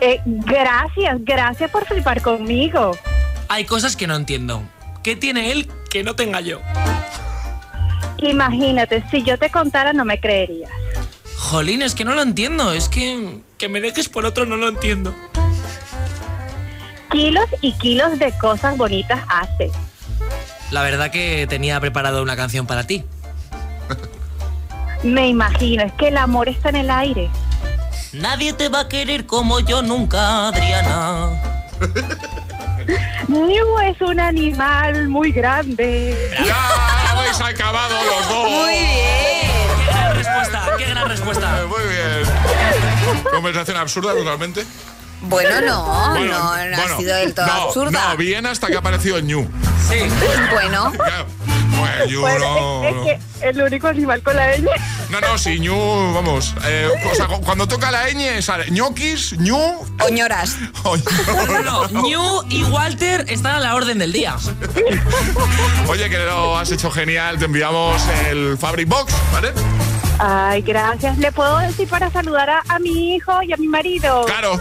Eh, 0.00 0.20
gracias, 0.26 1.16
gracias 1.20 1.70
por 1.70 1.86
flipar 1.86 2.20
conmigo. 2.20 2.96
Hay 3.48 3.64
cosas 3.64 3.96
que 3.96 4.06
no 4.06 4.16
entiendo. 4.16 4.62
¿Qué 5.02 5.16
tiene 5.16 5.52
él 5.52 5.70
que 5.90 6.02
no 6.02 6.16
tenga 6.16 6.40
yo? 6.40 6.60
Imagínate, 8.18 9.02
si 9.10 9.22
yo 9.22 9.38
te 9.38 9.50
contara 9.50 9.92
no 9.92 10.04
me 10.04 10.20
creerías. 10.20 10.70
Jolín, 11.42 11.82
es 11.82 11.94
que 11.94 12.04
no 12.04 12.14
lo 12.14 12.22
entiendo. 12.22 12.72
Es 12.72 12.88
que 12.88 13.40
que 13.58 13.68
me 13.68 13.80
dejes 13.80 14.08
por 14.08 14.24
otro 14.24 14.46
no 14.46 14.56
lo 14.56 14.68
entiendo. 14.68 15.14
Kilos 17.10 17.46
y 17.60 17.72
kilos 17.74 18.18
de 18.18 18.32
cosas 18.38 18.76
bonitas 18.76 19.20
hace. 19.28 19.70
La 20.70 20.82
verdad 20.82 21.10
que 21.10 21.46
tenía 21.48 21.78
preparado 21.78 22.22
una 22.22 22.36
canción 22.36 22.66
para 22.66 22.86
ti. 22.86 23.04
Me 25.02 25.28
imagino, 25.28 25.82
es 25.82 25.92
que 25.92 26.08
el 26.08 26.16
amor 26.16 26.48
está 26.48 26.70
en 26.70 26.76
el 26.76 26.90
aire. 26.90 27.28
Nadie 28.12 28.52
te 28.52 28.68
va 28.68 28.80
a 28.80 28.88
querer 28.88 29.26
como 29.26 29.60
yo 29.60 29.82
nunca, 29.82 30.48
Adriana. 30.48 31.40
Mew 33.28 33.78
es 33.84 34.00
un 34.00 34.20
animal 34.20 35.08
muy 35.08 35.32
grande. 35.32 36.16
¡Ya 36.44 37.10
habéis 37.10 37.40
acabado 37.40 37.94
los 37.94 38.28
dos! 38.28 38.50
Muy 38.50 38.72
bien. 38.72 39.41
¡Qué 40.76 40.86
gran 40.86 41.08
respuesta! 41.08 41.54
¡Qué 41.54 41.56
gran 41.58 41.64
respuesta! 41.64 41.64
Muy 41.68 41.88
bien. 41.88 43.22
Conversación 43.32 43.76
absurda 43.76 44.12
totalmente. 44.14 44.64
Bueno, 45.24 45.60
no, 45.60 46.10
Bueno, 46.10 46.32
no, 46.32 46.38
no 46.42 46.48
bueno, 46.50 46.76
ha 46.82 46.96
sido 46.98 47.14
del 47.16 47.32
todo 47.32 47.46
no, 47.46 47.52
absurda. 47.52 48.08
No, 48.10 48.16
bien 48.16 48.44
hasta 48.44 48.66
que 48.66 48.74
ha 48.74 48.78
aparecido 48.80 49.20
Ñu. 49.20 49.48
Sí. 49.88 49.98
Bueno, 50.52 50.90
Claro. 50.92 51.26
Pues 51.78 52.10
Ñu 52.10 52.20
Bueno, 52.20 52.44
no, 52.44 52.84
es, 52.88 52.94
no. 52.94 53.04
es 53.06 53.18
que 53.40 53.48
el 53.48 53.62
único 53.62 53.86
animal 53.86 54.20
con 54.22 54.34
la 54.36 54.56
ñ. 54.56 54.64
No, 55.10 55.20
no, 55.20 55.38
sí, 55.38 55.60
Ñu, 55.60 56.12
vamos. 56.12 56.54
eh, 56.64 56.88
o 57.10 57.14
sea, 57.14 57.26
cu- 57.28 57.40
cuando 57.40 57.68
toca 57.68 57.90
la 57.92 58.08
ñ 58.10 58.42
sale 58.42 58.68
ñoquis, 58.72 59.38
Ñu. 59.38 59.56
oñoras. 60.04 60.56
No, 60.84 61.86
no, 61.88 62.02
New 62.02 62.42
y 62.48 62.64
Walter 62.64 63.24
están 63.28 63.54
a 63.54 63.60
la 63.60 63.76
orden 63.76 63.98
del 63.98 64.12
día. 64.12 64.36
Oye, 65.86 66.10
que 66.10 66.18
lo 66.18 66.58
has 66.58 66.70
hecho 66.72 66.90
genial. 66.90 67.38
Te 67.38 67.44
enviamos 67.44 68.02
el 68.28 68.58
Fabric 68.58 68.88
Box, 68.88 69.12
¿vale? 69.32 69.52
Ay, 70.24 70.62
gracias. 70.62 71.18
¿Le 71.18 71.32
puedo 71.32 71.58
decir 71.58 71.88
para 71.88 72.08
saludar 72.10 72.48
a, 72.48 72.62
a 72.68 72.78
mi 72.78 73.16
hijo 73.16 73.42
y 73.42 73.52
a 73.52 73.56
mi 73.56 73.66
marido? 73.66 74.24
Claro. 74.26 74.60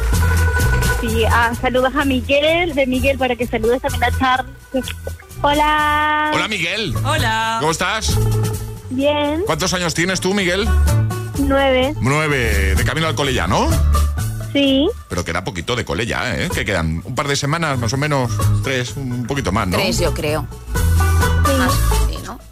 Sí, 1.02 1.24
ah, 1.30 1.52
saludos 1.62 1.93
a 1.95 2.04
Miguel, 2.04 2.74
de 2.74 2.88
Miguel 2.88 3.19
para 3.19 3.36
que 3.36 3.45
saludes 3.45 3.80
también 3.80 4.04
a 4.06 4.17
Charlie. 4.17 4.52
Hola. 5.43 6.32
Hola, 6.34 6.47
Miguel. 6.47 6.95
Hola. 7.06 7.58
¿Cómo 7.60 7.71
estás? 7.71 8.17
Bien, 8.89 9.43
¿Cuántos 9.45 9.71
años 9.74 9.93
tienes 9.93 10.19
tú, 10.19 10.34
Miguel? 10.34 10.67
nueve. 11.38 11.93
Nueve. 12.02 12.74
De 12.76 12.84
camino 12.84 13.06
al 13.08 13.15
cole 13.15 13.34
ya, 13.34 13.45
¿no? 13.47 13.67
Sí. 14.54 14.89
Pero 15.10 15.24
queda 15.24 15.43
poquito 15.43 15.76
de 15.76 15.86
cole 15.86 16.06
ya, 16.08 16.36
¿eh? 16.36 16.50
Que 16.54 16.65
quedan 16.65 17.02
un 17.06 17.15
par 17.15 17.28
de 17.28 17.36
semanas, 17.36 17.78
más 17.78 17.93
o 17.93 17.97
menos. 17.97 18.32
Tres, 18.63 18.95
un 18.97 19.26
poquito 19.28 19.52
más, 19.52 19.67
¿no? 19.67 19.78
Tres, 19.78 20.00
yo 20.00 20.12
creo. 20.13 20.47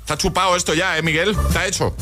Está 0.10 0.18
chupado 0.18 0.56
esto 0.56 0.74
ya, 0.74 0.98
¿eh, 0.98 1.04
Miguel? 1.04 1.38
¿Está 1.50 1.68
hecho? 1.68 1.94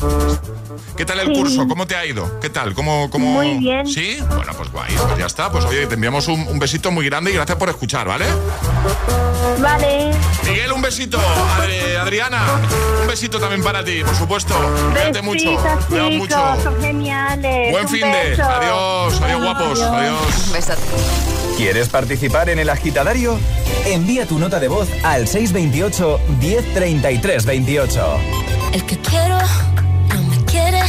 ¿Qué 0.96 1.04
tal 1.04 1.20
el 1.20 1.26
Sí. 1.26 1.34
curso? 1.34 1.68
¿Cómo 1.68 1.86
te 1.86 1.94
ha 1.94 2.06
ido? 2.06 2.40
¿Qué 2.40 2.48
tal? 2.48 2.72
¿Cómo, 2.72 3.10
cómo... 3.10 3.32
Muy 3.32 3.58
bien. 3.58 3.86
¿Sí? 3.86 4.16
Bueno, 4.34 4.50
pues 4.56 4.72
guay. 4.72 4.90
Pues 4.96 5.18
ya 5.18 5.26
está. 5.26 5.52
Pues 5.52 5.66
oye, 5.66 5.86
te 5.86 5.96
enviamos 5.96 6.26
un, 6.28 6.48
un 6.48 6.58
besito 6.58 6.90
muy 6.90 7.04
grande 7.04 7.32
y 7.32 7.34
gracias 7.34 7.58
por 7.58 7.68
escuchar, 7.68 8.08
¿vale? 8.08 8.24
Vale. 9.60 10.10
Miguel, 10.46 10.72
un 10.72 10.80
besito. 10.80 11.18
Adri- 11.18 11.98
Adriana, 12.00 12.40
un 13.02 13.06
besito 13.06 13.38
también 13.38 13.62
para 13.62 13.84
ti, 13.84 14.02
por 14.02 14.16
supuesto. 14.16 14.54
Cuídate 14.90 15.20
mucho. 15.20 15.40
Chicos, 15.40 15.90
mucho. 16.16 16.62
son 16.62 16.80
geniales. 16.80 17.72
Buen 17.72 17.84
Un 17.84 17.90
fin 17.92 18.10
de. 18.10 18.30
beso. 18.30 18.42
Adiós. 18.42 19.20
Adiós, 19.20 19.42
guapos. 19.42 19.82
Adiós. 19.82 20.46
Un 20.46 20.52
besote. 20.54 20.80
¿Quieres 21.58 21.88
participar 21.88 22.48
en 22.50 22.60
El 22.60 22.70
Agitadario? 22.70 23.36
Envía 23.84 24.26
tu 24.26 24.38
nota 24.38 24.60
de 24.60 24.68
voz 24.68 24.88
al 25.02 25.26
628 25.26 26.20
1033 26.38 27.44
28. 27.44 28.18
El 28.74 28.86
que 28.86 28.96
quiero 28.98 29.38
no 30.14 30.22
me 30.22 30.44
quiere 30.44 30.80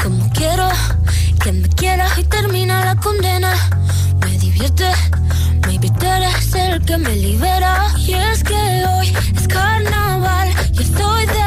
como 0.00 0.30
quiero 0.32 0.68
que 1.42 1.50
me 1.50 1.68
quiera 1.70 2.06
y 2.16 2.22
termina 2.22 2.84
la 2.84 2.94
condena. 2.94 3.52
Me 4.20 4.38
divierte, 4.38 4.84
maybe 5.66 5.90
tú 5.90 6.06
eres 6.06 6.54
el 6.54 6.84
que 6.84 6.98
me 6.98 7.16
libera. 7.16 7.88
Y 7.98 8.14
es 8.14 8.44
que 8.44 8.54
hoy 8.54 9.12
es 9.36 9.48
carnaval, 9.48 10.54
yo 10.70 10.82
estoy 10.82 11.26
de 11.26 11.45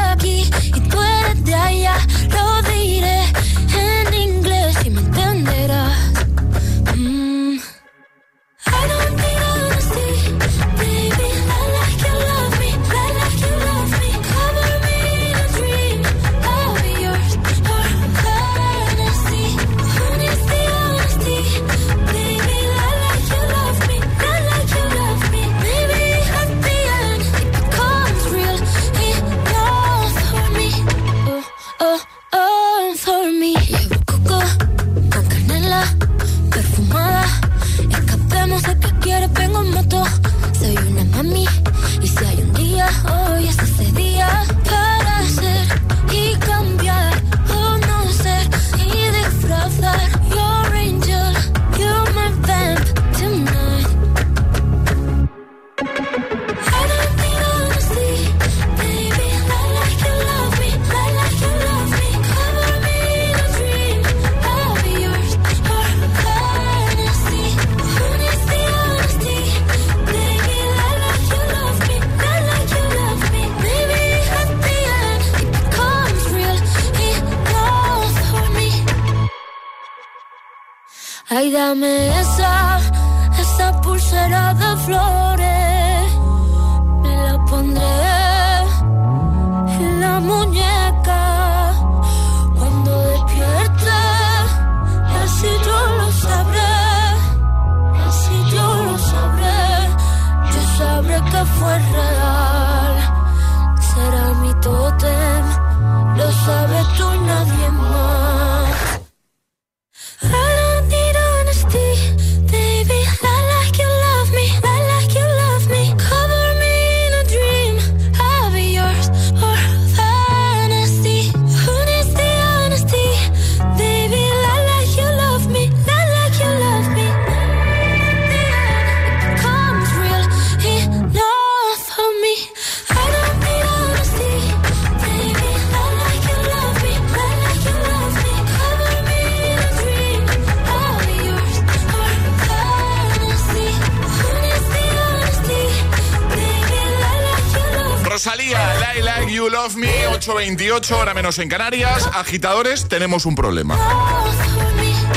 8.28, 150.40 150.92
hora 150.92 151.12
menos 151.12 151.38
en 151.38 151.50
Canarias. 151.50 152.08
Agitadores, 152.14 152.88
tenemos 152.88 153.26
un 153.26 153.34
problema. 153.34 153.78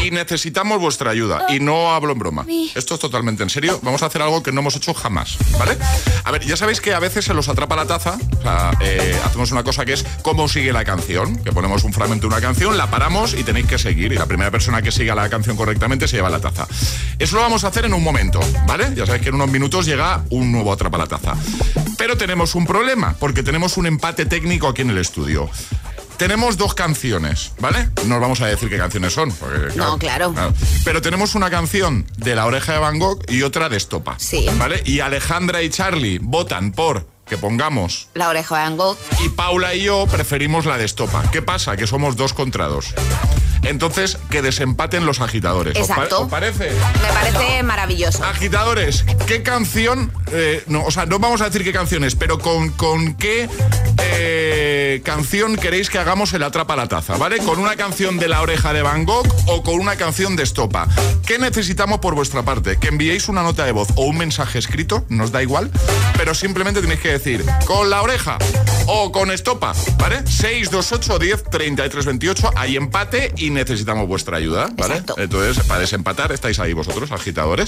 Y 0.04 0.12
necesitamos 0.12 0.82
vuestra 0.82 1.12
ayuda. 1.12 1.46
Y 1.48 1.62
no 1.62 1.94
hablo 1.94 2.12
en 2.12 2.20
broma. 2.20 2.46
Esto 2.76 2.96
es 2.96 3.00
totalmente 3.00 3.42
en 3.42 3.50
serio. 3.50 3.80
Vamos 3.84 4.04
a 4.04 4.08
hacer 4.08 4.22
algo 4.22 4.44
que 4.44 4.52
no 4.52 4.60
hemos 4.60 4.76
hecho 4.76 4.94
jamás, 4.94 5.38
¿vale? 5.58 5.78
A 6.26 6.32
ver, 6.32 6.44
ya 6.44 6.58
sabéis 6.58 6.82
que 6.82 6.94
a 6.94 7.00
veces 7.00 7.24
se 7.24 7.34
los 7.34 7.48
atrapa 7.48 7.78
la 7.78 7.86
taza. 7.86 8.18
O 8.38 8.42
sea, 8.42 8.72
eh, 8.82 9.18
hacemos 9.24 9.54
una 9.54 9.64
cosa 9.64 9.86
que 9.86 9.94
es 9.94 10.06
cómo 10.24 10.50
sigue 10.50 10.74
la 10.74 10.84
canción. 10.84 11.38
Que 11.38 11.54
ponemos 11.54 11.86
un 11.86 11.94
fragmento 11.94 12.28
de 12.28 12.34
una 12.34 12.42
canción, 12.42 12.78
la 12.78 12.92
paramos 12.92 13.34
y 13.34 13.46
tenéis 13.46 13.68
que 13.68 13.78
seguir. 13.78 14.12
Y 14.12 14.16
la 14.16 14.26
primera 14.26 14.52
persona 14.52 14.82
que 14.82 14.92
siga 14.92 15.16
la 15.16 15.30
canción 15.30 15.56
correctamente 15.56 16.06
se 16.10 16.18
lleva 16.18 16.30
la 16.30 16.42
taza. 16.42 16.68
Eso 17.18 17.38
lo 17.38 17.44
vamos 17.44 17.64
a 17.64 17.70
hacer 17.70 17.86
en 17.86 17.94
un 17.94 18.04
momento, 18.04 18.42
¿vale? 18.68 18.92
Ya 18.94 19.06
sabéis 19.06 19.24
que 19.24 19.30
en 19.30 19.36
unos 19.36 19.50
minutos 19.50 19.86
llega 19.86 20.26
un 20.32 20.52
nuevo 20.52 20.74
atrapa 20.74 20.98
la 20.98 21.08
taza. 21.08 21.38
Pero 22.04 22.18
tenemos 22.18 22.54
un 22.54 22.66
problema, 22.68 23.16
porque 23.18 23.44
tenemos 23.44 23.78
un 23.78 23.86
empate 23.86 24.26
técnico 24.26 24.68
aquí 24.68 24.82
en 24.82 24.90
el 24.90 24.98
estudio. 24.98 25.50
Tenemos 26.18 26.58
dos 26.58 26.74
canciones, 26.74 27.54
¿vale? 27.62 27.88
No 28.08 28.16
os 28.16 28.22
vamos 28.22 28.42
a 28.42 28.48
decir 28.48 28.68
qué 28.68 28.78
canciones 28.78 29.14
son. 29.14 29.32
porque, 29.32 29.74
No, 29.78 29.98
claro. 29.98 30.34
Pero 30.84 31.02
tenemos 31.02 31.34
una 31.34 31.50
canción 31.50 32.06
de 32.18 32.36
La 32.36 32.46
Oreja 32.46 32.74
de 32.74 32.80
Van 32.80 33.00
Gogh 33.00 33.22
y 33.30 33.44
otra 33.44 33.70
de 33.70 33.78
Estopa. 33.78 34.16
Sí. 34.20 34.46
¿Vale? 34.58 34.84
Y 34.86 35.00
Alejandra 35.00 35.62
y 35.62 35.70
Charlie 35.70 36.20
votan 36.22 36.74
por 36.74 37.08
que 37.26 37.38
pongamos 37.38 38.10
La 38.16 38.28
oreja 38.28 38.58
de 38.58 38.64
Van 38.64 38.76
Gogh. 38.76 38.98
y 39.24 39.30
Paula 39.30 39.74
y 39.74 39.84
yo 39.84 40.06
preferimos 40.08 40.66
la 40.66 40.78
de 40.78 40.84
Estopa. 40.84 41.24
¿Qué 41.32 41.42
pasa? 41.42 41.78
Que 41.78 41.88
somos 41.88 42.18
dos 42.18 42.34
contra 42.34 42.66
dos. 42.68 42.94
Entonces, 43.64 44.18
que 44.30 44.42
desempaten 44.42 45.06
los 45.06 45.20
agitadores. 45.22 45.78
¿Os 45.78 45.88
pa- 45.88 45.94
Exacto. 45.96 46.22
¿Os 46.24 46.30
parece? 46.30 46.72
Me 46.72 47.14
parece 47.14 47.64
maravilloso. 47.64 48.24
Agitadores, 48.24 49.06
¿qué 49.28 49.42
canción? 49.44 50.12
eh, 50.32 50.64
no, 50.68 50.84
o 50.84 50.92
sea, 50.92 51.06
no 51.06 51.20
vamos 51.20 51.42
a 51.42 51.46
decir 51.46 51.64
qué 51.64 51.72
canciones, 51.72 52.16
pero 52.16 52.40
con, 52.40 52.70
con 52.72 53.14
qué 53.16 53.48
eh, 54.00 55.02
canción 55.06 55.56
queréis 55.56 55.90
que 55.90 55.98
hagamos 56.00 56.34
el 56.34 56.44
atrapa 56.44 56.76
la 56.76 56.88
taza, 56.88 57.18
¿vale? 57.18 57.38
¿Con 57.40 57.60
una 57.60 57.76
canción 57.76 58.18
de 58.20 58.28
la 58.28 58.42
oreja 58.42 58.74
de 58.74 58.82
Van 58.82 59.06
Gogh 59.06 59.28
o 59.48 59.64
con 59.64 59.76
una 59.80 59.96
canción 59.96 60.36
de 60.36 60.44
Estopa? 60.44 60.88
¿Qué 61.26 61.38
necesitamos 61.40 62.00
por 62.00 62.16
vuestra 62.16 62.44
parte? 62.44 62.78
Que 62.80 62.88
enviéis 62.90 63.30
una 63.30 63.44
nota 63.44 63.66
de 63.66 63.72
voz 63.72 63.90
o 63.96 64.04
un 64.06 64.18
mensaje 64.18 64.60
escrito, 64.60 65.06
nos 65.10 65.32
da 65.32 65.42
igual, 65.42 65.72
pero 66.18 66.34
simplemente 66.34 66.82
tenéis 66.82 67.00
que 67.00 67.10
decir 67.12 67.46
con 67.66 67.90
la 67.90 68.02
oreja 68.02 68.38
o 68.88 69.12
con 69.12 69.32
Estopa, 69.32 69.74
¿vale? 69.98 70.26
628 70.28 71.20
10 71.20 71.44
33 71.50 72.06
28, 72.06 72.52
hay 72.56 72.76
empate 72.76 73.34
y 73.38 73.50
necesitamos 73.54 74.08
vuestra 74.08 74.38
ayuda, 74.38 74.70
¿vale? 74.76 75.04
Entonces, 75.18 75.64
para 75.66 75.80
desempatar, 75.82 76.32
estáis 76.32 76.60
ahí 76.60 76.74
vosotros, 76.74 77.12
agitadores. 77.12 77.68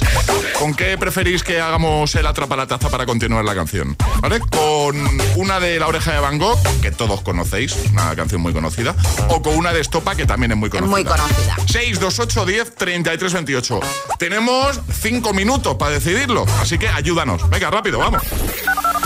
¿Con 0.59 0.73
qué 0.73 0.97
preferís 0.97 1.43
que 1.43 1.59
hagamos 1.61 2.13
el 2.15 2.25
atrapa 2.27 2.55
la 2.55 2.67
taza 2.67 2.89
para 2.89 3.05
continuar 3.05 3.45
la 3.45 3.55
canción? 3.55 3.95
¿Vale? 4.21 4.39
Con 4.39 4.95
una 5.35 5.59
de 5.59 5.79
La 5.79 5.87
Oreja 5.87 6.13
de 6.13 6.19
Van 6.19 6.37
Gogh, 6.37 6.59
que 6.81 6.91
todos 6.91 7.21
conocéis, 7.21 7.75
una 7.91 8.15
canción 8.15 8.41
muy 8.41 8.53
conocida, 8.53 8.95
o 9.29 9.41
con 9.41 9.55
una 9.55 9.73
de 9.73 9.81
Estopa, 9.81 10.15
que 10.15 10.25
también 10.25 10.51
es 10.51 10.57
muy 10.57 10.69
conocida. 10.69 10.91
Muy 10.91 11.03
conocida. 11.03 11.55
628 11.67 12.45
10 12.45 12.75
33 12.75 13.33
28. 13.33 13.79
Tenemos 14.19 14.79
cinco 15.01 15.33
minutos 15.33 15.75
para 15.75 15.91
decidirlo, 15.91 16.45
así 16.59 16.77
que 16.77 16.87
ayúdanos. 16.89 17.49
Venga, 17.49 17.69
rápido, 17.71 17.99
vamos. 17.99 18.21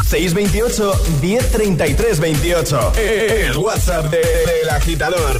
628 0.10 1.02
1033 1.22 2.20
28. 2.20 2.94
El 2.98 3.58
WhatsApp 3.58 4.06
de- 4.10 4.18
del 4.18 4.70
agitador. 4.70 5.40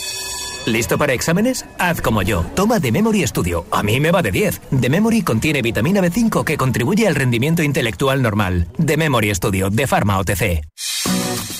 ¿Listo 0.65 0.97
para 0.97 1.13
exámenes? 1.13 1.65
Haz 1.79 2.01
como 2.01 2.21
yo. 2.21 2.45
Toma 2.55 2.79
The 2.79 2.91
Memory 2.91 3.25
Studio. 3.25 3.65
A 3.71 3.81
mí 3.81 3.99
me 3.99 4.11
va 4.11 4.21
de 4.21 4.31
10. 4.31 4.61
The 4.79 4.89
Memory 4.89 5.23
contiene 5.23 5.61
vitamina 5.61 6.01
B5 6.01 6.43
que 6.43 6.57
contribuye 6.57 7.07
al 7.07 7.15
rendimiento 7.15 7.63
intelectual 7.63 8.21
normal. 8.21 8.67
The 8.83 8.95
Memory 8.95 9.33
Studio 9.33 9.69
de 9.69 9.87
Pharma 9.87 10.19
OTC. 10.19 10.61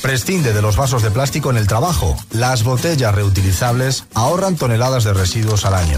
Prescinde 0.01 0.53
de 0.53 0.61
los 0.61 0.77
vasos 0.77 1.01
de 1.01 1.11
plástico 1.11 1.49
en 1.49 1.57
el 1.57 1.67
trabajo. 1.67 2.15
Las 2.31 2.63
botellas 2.63 3.13
reutilizables 3.13 4.05
ahorran 4.13 4.55
toneladas 4.55 5.03
de 5.03 5.13
residuos 5.13 5.65
al 5.65 5.75
año. 5.75 5.97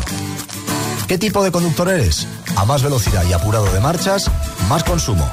¿Qué 1.08 1.18
tipo 1.18 1.44
de 1.44 1.52
conductor 1.52 1.90
eres? 1.90 2.28
A 2.56 2.66
más 2.66 2.84
velocidad 2.84 3.26
y 3.30 3.34
apurado 3.34 3.66
de 3.72 3.80
marchas, 3.82 4.32
más 4.70 4.84
consumo. 4.84 5.30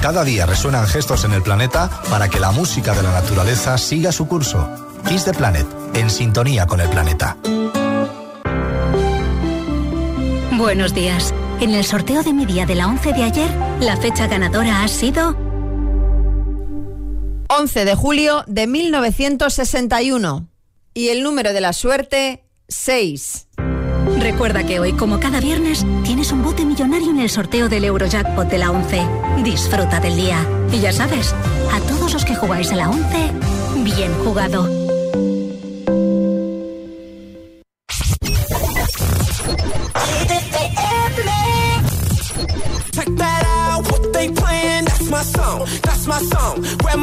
Cada 0.00 0.24
día 0.24 0.46
resuenan 0.46 0.86
gestos 0.86 1.24
en 1.24 1.32
el 1.32 1.42
planeta 1.42 1.90
para 2.08 2.28
que 2.28 2.40
la 2.40 2.52
música 2.52 2.94
de 2.94 3.02
la 3.02 3.12
naturaleza 3.12 3.76
siga 3.78 4.12
su 4.12 4.26
curso. 4.26 4.89
Kiss 5.08 5.24
the 5.24 5.32
Planet, 5.32 5.66
en 5.94 6.10
sintonía 6.10 6.66
con 6.66 6.80
el 6.80 6.88
planeta. 6.88 7.36
Buenos 10.56 10.94
días. 10.94 11.34
En 11.60 11.74
el 11.74 11.84
sorteo 11.84 12.22
de 12.22 12.32
mi 12.32 12.46
día 12.46 12.66
de 12.66 12.74
la 12.74 12.86
11 12.86 13.12
de 13.12 13.22
ayer, 13.22 13.50
la 13.80 13.96
fecha 13.96 14.26
ganadora 14.26 14.82
ha 14.82 14.88
sido 14.88 15.36
11 17.48 17.84
de 17.84 17.94
julio 17.94 18.44
de 18.46 18.66
1961. 18.66 20.48
Y 20.94 21.08
el 21.08 21.22
número 21.22 21.52
de 21.52 21.60
la 21.60 21.72
suerte, 21.72 22.44
6. 22.68 23.48
Recuerda 24.18 24.64
que 24.64 24.80
hoy, 24.80 24.92
como 24.92 25.18
cada 25.18 25.40
viernes, 25.40 25.84
tienes 26.04 26.30
un 26.32 26.42
bote 26.42 26.64
millonario 26.64 27.10
en 27.10 27.20
el 27.20 27.30
sorteo 27.30 27.68
del 27.68 27.84
Eurojackpot 27.84 28.48
de 28.48 28.58
la 28.58 28.70
11. 28.70 29.00
Disfruta 29.42 29.98
del 30.00 30.16
día. 30.16 30.46
Y 30.72 30.80
ya 30.80 30.92
sabes, 30.92 31.34
a 31.72 31.80
todos 31.88 32.12
los 32.12 32.24
que 32.24 32.36
jugáis 32.36 32.70
a 32.72 32.76
la 32.76 32.90
11, 32.90 33.32
bien 33.82 34.12
jugado. 34.24 34.89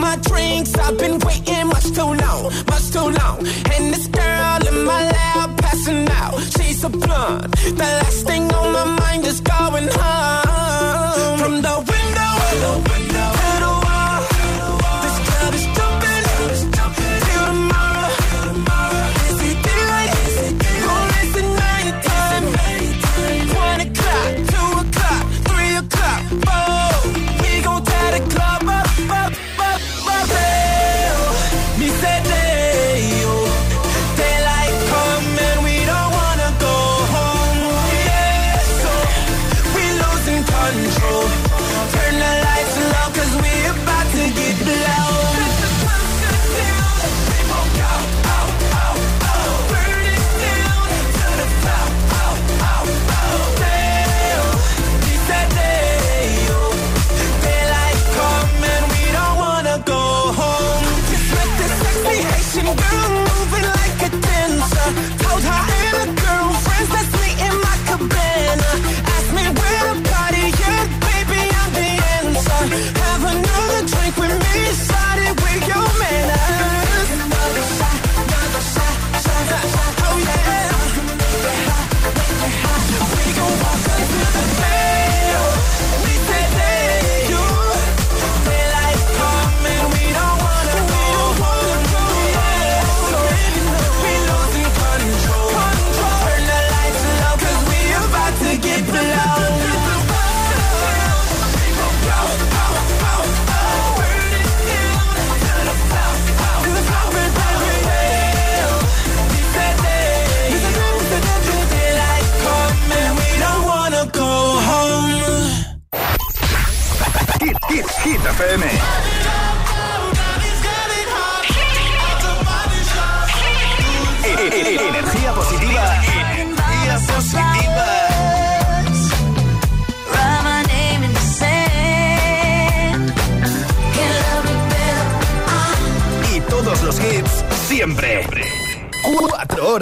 my 0.07 0.15
drinks. 0.29 0.71
I've 0.75 0.97
been 0.97 1.17
waiting 1.27 1.67
much 1.67 1.87
too 1.97 2.11
long, 2.23 2.43
much 2.71 2.85
too 2.95 3.09
long. 3.19 3.37
And 3.73 3.83
this 3.93 4.07
girl 4.19 4.59
in 4.69 4.77
my 4.91 5.01
lap 5.15 5.49
passing 5.63 6.07
out. 6.21 6.39
She's 6.53 6.83
a 6.83 6.89
blunt. 6.89 7.51
The 7.81 7.89
last 7.99 8.21
thing 8.29 8.43
on 8.59 8.67
my 8.77 8.85
mind 9.01 9.23
is 9.31 9.39
going 9.41 9.89
home 9.99 11.37
from 11.41 11.55
the 11.67 11.77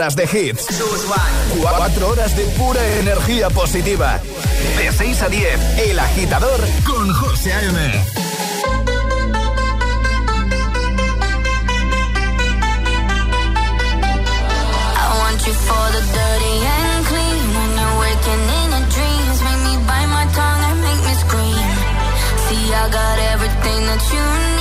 horas 0.06 0.16
de 0.16 0.24
hits. 0.26 0.68
Cuatro 1.60 2.10
horas 2.10 2.36
de 2.36 2.44
pura 2.58 2.86
energía 3.00 3.50
positiva. 3.50 4.20
De 4.78 4.92
6 4.92 5.22
a 5.24 5.30
10, 5.30 5.60
El 5.80 5.98
Agitador 5.98 6.60
con 6.86 7.12
José 7.12 7.54
A.M. 7.54 8.04
You 15.46 15.54
for 15.54 15.88
the 15.92 16.02
dirty 16.02 16.56
and 16.66 17.06
clean. 17.06 17.44
When 17.56 17.72
you're 17.78 18.00
waking 18.00 18.44
in 18.60 18.68
your 18.74 18.86
dreams, 18.96 19.38
make 19.46 19.62
me 19.68 19.76
bite 19.86 20.10
my 20.18 20.26
tongue 20.34 20.64
and 20.70 20.82
make 20.82 21.02
me 21.06 21.14
scream. 21.24 21.70
See, 22.48 22.74
I 22.74 22.90
got 22.90 23.20
everything 23.34 23.82
that 23.86 24.02
you 24.12 24.50
need. 24.50 24.55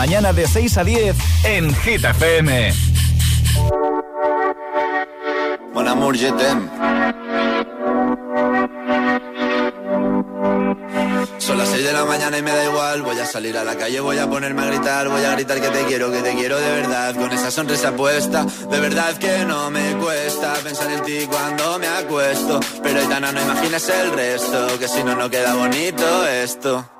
Mañana 0.00 0.32
de 0.32 0.46
6 0.46 0.78
a 0.78 0.84
10 0.84 1.16
en 1.44 1.74
Hit 1.74 2.02
FM. 2.02 2.72
Mon 5.74 5.86
amour, 5.86 6.14
je 6.16 6.32
t'aime. 6.32 6.70
Son 11.36 11.58
las 11.58 11.68
6 11.68 11.84
de 11.84 11.92
la 11.92 12.06
mañana 12.06 12.38
y 12.38 12.42
me 12.42 12.50
da 12.50 12.64
igual. 12.64 13.02
Voy 13.02 13.18
a 13.18 13.26
salir 13.26 13.58
a 13.58 13.62
la 13.62 13.76
calle, 13.76 14.00
voy 14.00 14.16
a 14.16 14.26
ponerme 14.26 14.62
a 14.62 14.66
gritar. 14.68 15.06
Voy 15.10 15.22
a 15.22 15.32
gritar 15.32 15.60
que 15.60 15.68
te 15.68 15.84
quiero, 15.84 16.10
que 16.10 16.22
te 16.22 16.32
quiero 16.34 16.58
de 16.58 16.70
verdad. 16.80 17.14
Con 17.14 17.30
esa 17.32 17.50
sonrisa 17.50 17.94
puesta, 17.94 18.46
de 18.70 18.80
verdad 18.80 19.18
que 19.18 19.44
no 19.44 19.70
me 19.70 19.96
cuesta 19.96 20.54
pensar 20.64 20.90
en 20.92 21.02
ti 21.02 21.26
cuando 21.28 21.78
me 21.78 21.88
acuesto. 21.88 22.58
Pero 22.82 23.00
Aitana, 23.00 23.32
no 23.32 23.42
imagines 23.42 23.86
el 23.90 24.12
resto, 24.14 24.78
que 24.78 24.88
si 24.88 25.04
no, 25.04 25.14
no 25.14 25.28
queda 25.28 25.54
bonito 25.56 26.26
esto. 26.26 26.99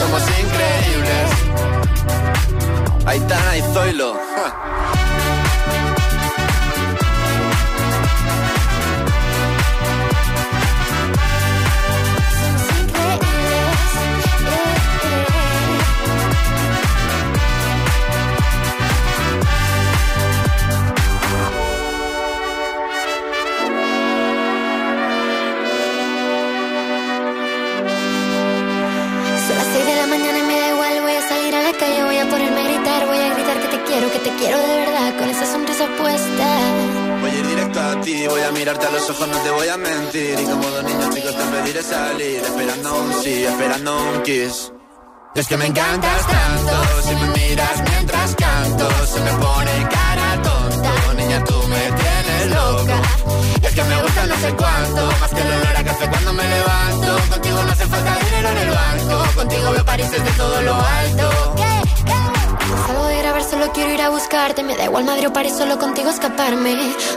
somos 0.00 0.22
increíbles. 0.22 1.30
Aitana 3.06 3.56
y 3.58 3.62
Zoilo. 3.74 4.14
ja. 4.14 5.09
Quiero, 33.90 34.12
que 34.12 34.18
te 34.20 34.30
quiero 34.36 34.58
de 34.58 34.76
verdad, 34.76 35.18
con 35.18 35.28
esa 35.28 35.46
sonrisa 35.46 35.86
puesta. 35.98 36.46
Voy 37.20 37.30
a 37.30 37.38
ir 37.38 37.46
directo 37.46 37.80
a 37.80 38.00
ti. 38.00 38.26
Voy 38.28 38.40
a 38.42 38.50
mirarte 38.52 38.86
a 38.86 38.90
los 38.90 39.10
ojos, 39.10 39.28
no 39.28 39.36
te 39.38 39.50
voy 39.50 39.68
a 39.68 39.76
mentir. 39.76 40.38
Y 40.40 40.44
como 40.44 40.68
dos 40.68 40.84
niños 40.84 41.14
chicos 41.14 41.36
te 41.36 41.44
pediré 41.44 41.82
salir. 41.82 42.36
Esperando 42.36 43.00
un 43.00 43.22
sí, 43.22 43.44
esperando 43.44 43.96
un 44.12 44.22
kiss. 44.22 44.72
Es 45.32 45.46
que 45.46 45.56
me 45.56 45.66
encantas 45.66 46.26
tanto, 46.26 47.02
si 47.02 47.14
me 47.14 47.26
miras 47.38 47.82
mientras 47.88 48.34
canto, 48.34 48.88
se 49.06 49.20
me 49.20 49.30
pone 49.34 49.88
cara 49.88 50.42
tonta. 50.42 50.92
Niña, 51.16 51.44
tú 51.44 51.54
me 51.68 51.78
tienes 51.78 52.46
loca. 52.48 53.02
Es 53.62 53.74
que 53.74 53.84
me 53.84 54.02
gusta 54.02 54.26
no 54.26 54.36
sé 54.36 54.54
cuánto, 54.56 55.06
más 55.20 55.30
que 55.30 55.40
el 55.40 55.46
olor 55.46 55.76
a 55.76 55.84
café 55.84 56.08
cuando 56.08 56.32
me 56.32 56.42
levanto. 56.42 57.30
Contigo 57.30 57.62
no 57.62 57.72
hace 57.72 57.86
falta 57.86 58.18
dinero 58.24 58.48
en 58.48 58.58
el 58.58 58.70
banco, 58.70 59.34
contigo 59.36 59.70
veo 59.70 59.84
París 59.84 60.10
desde 60.10 60.30
todo 60.32 60.62
lo 60.62 60.74
alto. 60.74 61.54
Salgo 62.86 63.06
de 63.06 63.18
grabar, 63.18 63.44
solo 63.44 63.72
quiero 63.72 63.94
ir 63.94 64.02
a 64.02 64.08
buscarte. 64.08 64.64
Me 64.64 64.76
da 64.76 64.84
igual 64.86 65.04
Madrid 65.04 65.28
o 65.28 65.32
París, 65.32 65.54
solo 65.56 65.78
contigo 65.78 66.10
escaparme. 66.10 66.76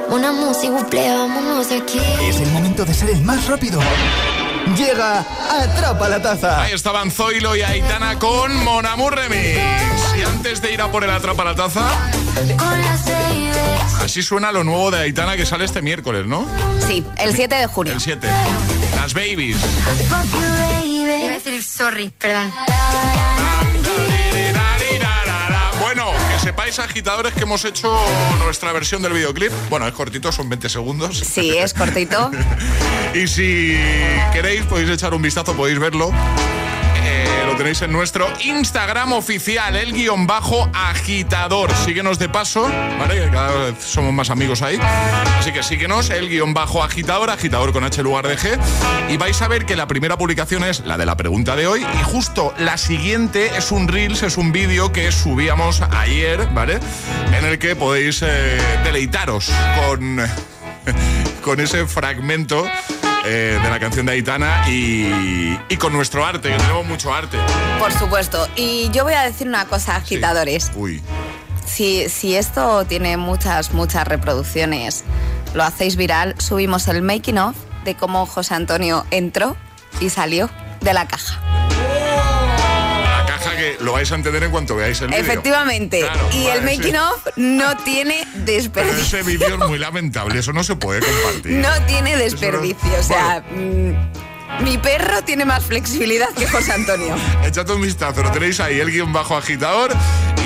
Una 0.09 0.31
música, 0.31 0.71
vámonos 1.17 1.69
de 1.69 1.77
aquí. 1.77 1.99
Es 2.29 2.39
el 2.39 2.51
momento 2.51 2.85
de 2.85 2.93
ser 2.93 3.09
el 3.09 3.21
más 3.23 3.47
rápido. 3.47 3.79
Llega 4.77 5.25
Atrapa 5.51 6.09
la 6.09 6.21
Taza. 6.21 6.63
Ahí 6.63 6.73
estaban 6.73 7.11
Zoilo 7.11 7.55
y 7.55 7.61
Aitana 7.61 8.17
con 8.17 8.55
Monamur 8.63 9.15
Remix. 9.15 9.59
Y 10.17 10.23
antes 10.23 10.61
de 10.61 10.73
ir 10.73 10.81
a 10.81 10.91
por 10.91 11.03
el 11.03 11.09
Atrapa 11.09 11.43
la 11.43 11.53
Taza, 11.53 11.81
así 14.01 14.23
suena 14.23 14.51
lo 14.51 14.63
nuevo 14.63 14.89
de 14.89 14.99
Aitana 14.99 15.35
que 15.35 15.45
sale 15.45 15.65
este 15.65 15.81
miércoles, 15.81 16.25
¿no? 16.25 16.47
Sí, 16.87 17.05
el 17.17 17.35
7 17.35 17.55
de 17.55 17.67
junio. 17.67 17.93
El 17.93 18.01
7. 18.01 18.27
Las 18.95 19.13
Babies. 19.13 19.57
Iba 20.85 21.13
a 21.13 21.33
decir 21.33 21.61
sorry, 21.63 22.09
perdón. 22.17 22.51
Sepáis, 26.53 26.77
agitadores, 26.77 27.33
que 27.33 27.41
hemos 27.41 27.65
hecho 27.65 27.91
nuestra 28.43 28.71
versión 28.73 29.01
del 29.01 29.13
videoclip. 29.13 29.51
Bueno, 29.71 29.87
es 29.87 29.93
cortito, 29.93 30.31
son 30.31 30.49
20 30.49 30.69
segundos. 30.69 31.17
Sí, 31.17 31.57
es 31.57 31.73
cortito. 31.73 32.29
y 33.15 33.27
si 33.27 33.75
queréis, 34.31 34.61
podéis 34.65 34.89
echar 34.91 35.15
un 35.15 35.21
vistazo, 35.23 35.53
podéis 35.53 35.79
verlo. 35.79 36.11
Lo 37.53 37.57
tenéis 37.57 37.83
en 37.83 37.91
nuestro 37.91 38.27
Instagram 38.39 39.13
oficial, 39.13 39.75
el 39.75 39.93
guion 39.93 40.25
bajo 40.25 40.67
agitador. 40.73 41.71
Síguenos 41.85 42.17
de 42.17 42.27
paso, 42.27 42.63
¿vale? 42.97 43.29
Cada 43.31 43.65
vez 43.65 43.75
somos 43.77 44.11
más 44.11 44.31
amigos 44.31 44.63
ahí. 44.63 44.79
Así 45.37 45.51
que 45.51 45.61
síguenos, 45.61 46.09
el 46.09 46.29
guion 46.29 46.55
bajo 46.55 46.83
agitador, 46.83 47.29
agitador 47.29 47.71
con 47.71 47.83
H 47.83 48.01
lugar 48.01 48.27
de 48.27 48.39
G. 48.39 48.59
Y 49.07 49.17
vais 49.17 49.39
a 49.43 49.47
ver 49.47 49.67
que 49.67 49.75
la 49.75 49.87
primera 49.87 50.17
publicación 50.17 50.63
es 50.63 50.79
la 50.79 50.97
de 50.97 51.05
la 51.05 51.15
pregunta 51.15 51.55
de 51.55 51.67
hoy. 51.67 51.81
Y 51.83 52.03
justo 52.03 52.55
la 52.57 52.79
siguiente 52.79 53.51
es 53.55 53.71
un 53.71 53.87
Reels, 53.87 54.23
es 54.23 54.37
un 54.37 54.51
vídeo 54.51 54.91
que 54.91 55.11
subíamos 55.11 55.83
ayer, 55.91 56.47
¿vale? 56.55 56.79
En 57.37 57.45
el 57.45 57.59
que 57.59 57.75
podéis 57.75 58.23
eh, 58.23 58.59
deleitaros 58.83 59.51
con, 59.87 60.19
con 61.43 61.59
ese 61.59 61.85
fragmento 61.85 62.65
eh, 63.23 63.59
de 63.61 63.69
la 63.69 63.79
canción 63.79 64.05
de 64.05 64.13
Aitana 64.13 64.67
y, 64.69 65.57
y 65.69 65.77
con 65.77 65.93
nuestro 65.93 66.25
arte, 66.25 66.49
que 66.49 66.57
tenemos 66.57 66.85
mucho 66.85 67.13
arte. 67.13 67.37
Por 67.79 67.91
supuesto. 67.93 68.47
Y 68.55 68.89
yo 68.91 69.03
voy 69.03 69.13
a 69.13 69.23
decir 69.23 69.47
una 69.47 69.65
cosa, 69.65 69.95
agitadores. 69.95 70.71
Uy. 70.75 71.01
Si, 71.65 72.09
si 72.09 72.35
esto 72.35 72.85
tiene 72.85 73.17
muchas, 73.17 73.71
muchas 73.71 74.07
reproducciones, 74.07 75.03
lo 75.53 75.63
hacéis 75.63 75.95
viral, 75.95 76.35
subimos 76.37 76.87
el 76.87 77.01
making 77.01 77.37
of 77.37 77.55
de 77.85 77.95
cómo 77.95 78.25
José 78.25 78.55
Antonio 78.55 79.05
entró 79.11 79.55
y 79.99 80.09
salió 80.09 80.49
de 80.81 80.93
la 80.93 81.07
caja. 81.07 81.39
Lo 83.83 83.93
vais 83.93 84.11
a 84.11 84.15
entender 84.15 84.43
en 84.43 84.51
cuanto 84.51 84.75
veáis 84.75 84.99
el 85.01 85.07
vídeo. 85.09 85.21
Efectivamente. 85.21 85.99
Claro, 85.99 86.29
y 86.31 86.45
vale, 86.45 86.53
el 86.59 86.61
making 86.63 86.95
of 86.95 87.27
no 87.35 87.77
tiene 87.77 88.25
Pero 88.33 88.45
desperdicio. 88.45 89.19
ese 89.19 89.23
vídeo 89.23 89.55
es 89.61 89.67
muy 89.69 89.77
lamentable, 89.79 90.39
eso 90.39 90.53
no 90.53 90.63
se 90.63 90.75
puede 90.75 91.01
compartir. 91.01 91.51
No 91.57 91.69
tiene 91.85 92.15
desperdicio. 92.17 92.89
O 92.99 93.03
sea, 93.03 93.43
mm, 93.51 93.93
mi 94.61 94.77
perro 94.77 95.23
tiene 95.23 95.45
más 95.45 95.63
flexibilidad 95.63 96.29
que 96.33 96.47
José 96.47 96.73
Antonio. 96.73 97.15
Echad 97.43 97.69
un 97.69 97.81
vistazo, 97.81 98.23
lo 98.23 98.31
tenéis 98.31 98.59
ahí, 98.59 98.79
el 98.79 98.91
guion 98.91 99.11
bajo 99.13 99.35
agitador 99.35 99.91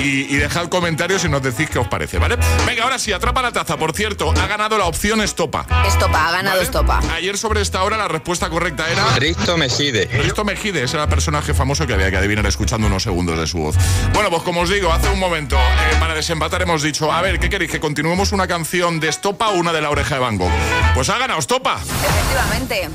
y, 0.00 0.34
y 0.34 0.36
dejad 0.36 0.68
comentarios 0.68 1.24
y 1.24 1.28
nos 1.28 1.42
decís 1.42 1.68
qué 1.70 1.78
os 1.78 1.88
parece, 1.88 2.18
¿vale? 2.18 2.36
Venga, 2.66 2.84
ahora 2.84 2.98
sí, 2.98 3.12
atrapa 3.12 3.42
la 3.42 3.52
taza. 3.52 3.76
Por 3.76 3.92
cierto, 3.92 4.30
ha 4.30 4.46
ganado 4.46 4.78
la 4.78 4.86
opción 4.86 5.20
Estopa. 5.20 5.66
Estopa, 5.86 6.28
ha 6.28 6.32
ganado 6.32 6.60
Estopa. 6.60 7.00
Ayer 7.12 7.36
sobre 7.36 7.60
esta 7.60 7.82
hora 7.82 7.96
la 7.96 8.08
respuesta 8.08 8.48
correcta 8.48 8.88
era... 8.90 9.04
Risto 9.16 9.56
Mejide. 9.56 10.06
Risto 10.06 10.44
Mejide, 10.44 10.84
ese 10.84 10.96
era 10.96 11.04
el 11.04 11.10
personaje 11.10 11.54
famoso 11.54 11.86
que 11.86 11.94
había 11.94 12.10
que 12.10 12.16
adivinar 12.16 12.46
escuchando 12.46 12.86
unos 12.86 13.02
segundos 13.02 13.38
de 13.38 13.46
su 13.46 13.58
voz. 13.58 13.76
Bueno, 14.12 14.30
pues 14.30 14.42
como 14.42 14.60
os 14.60 14.70
digo, 14.70 14.92
hace 14.92 15.08
un 15.08 15.18
momento, 15.18 15.56
eh, 15.56 15.96
para 15.98 16.14
desempatar 16.14 16.62
hemos 16.62 16.82
dicho, 16.82 17.12
a 17.12 17.20
ver, 17.22 17.38
¿qué 17.38 17.48
queréis? 17.50 17.70
¿Que 17.70 17.80
continuemos 17.80 18.32
una 18.32 18.46
canción 18.46 19.00
de 19.00 19.08
Estopa 19.08 19.48
o 19.48 19.54
una 19.54 19.72
de 19.72 19.80
la 19.80 19.90
oreja 19.90 20.14
de 20.14 20.20
Van 20.20 20.38
Gogh? 20.38 20.52
Pues 20.94 21.08
ha 21.08 21.18
ganado 21.18 21.38
Estopa. 21.40 21.80
Efectivamente. 21.82 22.88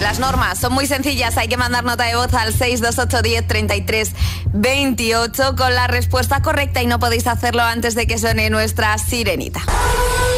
Las 0.00 0.18
normas 0.20 0.58
son 0.58 0.72
muy 0.72 0.86
sencillas. 0.86 1.36
Hay 1.36 1.48
que 1.48 1.56
mandar 1.56 1.84
nota 1.84 2.04
de 2.04 2.14
voz 2.14 2.32
al 2.34 2.52
628 2.52 3.22
10 3.22 3.46
33 3.46 4.12
28 4.52 5.56
con 5.56 5.74
la 5.74 5.86
respuesta 5.86 6.40
correcta 6.42 6.82
y 6.82 6.86
no 6.86 6.98
podéis 6.98 7.26
hacerlo 7.26 7.62
antes 7.62 7.94
de 7.94 8.06
que 8.06 8.18
suene 8.18 8.48
nuestra 8.50 8.96
sirenita. 8.98 9.60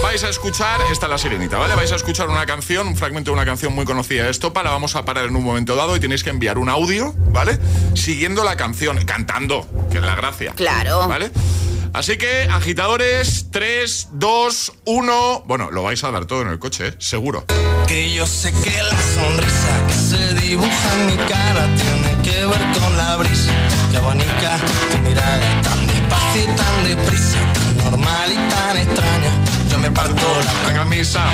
Vais 0.02 0.24
a 0.24 0.30
escuchar, 0.30 0.80
esta 0.90 1.06
es 1.06 1.10
la 1.10 1.18
sirenita, 1.18 1.58
¿vale? 1.58 1.74
Vais 1.74 1.92
a 1.92 1.96
escuchar 1.96 2.28
una 2.28 2.46
canción, 2.46 2.88
un 2.88 2.96
fragmento 2.96 3.30
de 3.30 3.34
una 3.34 3.44
canción 3.44 3.74
muy 3.74 3.84
conocida 3.84 4.24
de 4.24 4.30
Estopa, 4.30 4.62
la 4.62 4.70
vamos 4.70 4.96
a 4.96 5.04
parar 5.04 5.26
en 5.26 5.36
un 5.36 5.44
momento 5.44 5.76
dado 5.76 5.94
y 5.94 6.00
tenéis 6.00 6.24
que 6.24 6.30
enviar 6.30 6.56
un 6.56 6.70
audio, 6.70 7.14
¿vale? 7.16 7.58
Siguiendo 7.94 8.42
la 8.42 8.56
canción, 8.56 9.04
cantando, 9.04 9.68
que 9.90 9.98
es 9.98 10.02
la 10.02 10.14
gracia. 10.14 10.52
Claro. 10.56 11.06
¿Vale? 11.06 11.30
Así 11.92 12.16
que, 12.16 12.44
agitadores, 12.44 13.46
3, 13.50 14.08
2, 14.12 14.72
1. 14.84 15.42
Bueno, 15.46 15.70
lo 15.72 15.82
vais 15.82 16.02
a 16.04 16.10
dar 16.12 16.24
todo 16.24 16.42
en 16.42 16.48
el 16.48 16.58
coche, 16.58 16.88
¿eh? 16.88 16.94
seguro. 16.98 17.46
Que 17.88 18.14
yo 18.14 18.26
sé 18.26 18.52
que 18.52 18.70
la 18.82 19.02
sonrisa 19.14 19.86
que 19.88 19.94
se 19.94 20.34
dibuja 20.34 20.94
en 20.94 21.06
mi 21.06 21.16
cara 21.16 21.68
tiene 21.74 22.22
que 22.22 22.46
ver 22.46 22.78
con 22.78 22.96
la 22.96 23.16
brisa. 23.16 23.52
Qué 23.90 23.98
bonita 23.98 24.58
tu 24.92 24.98
mirada, 24.98 25.62
tan 25.62 25.86
despacio 25.86 26.42
y 26.44 26.56
tan 26.56 26.84
deprisa, 26.84 27.38
tan 27.52 27.76
normal 27.78 28.32
y 28.32 28.36
tan 28.36 28.76
extraña. 28.76 29.32
Yo 29.70 29.78
me 29.78 29.90
parto 29.90 30.26
la, 30.66 30.72
camisa. 30.72 31.26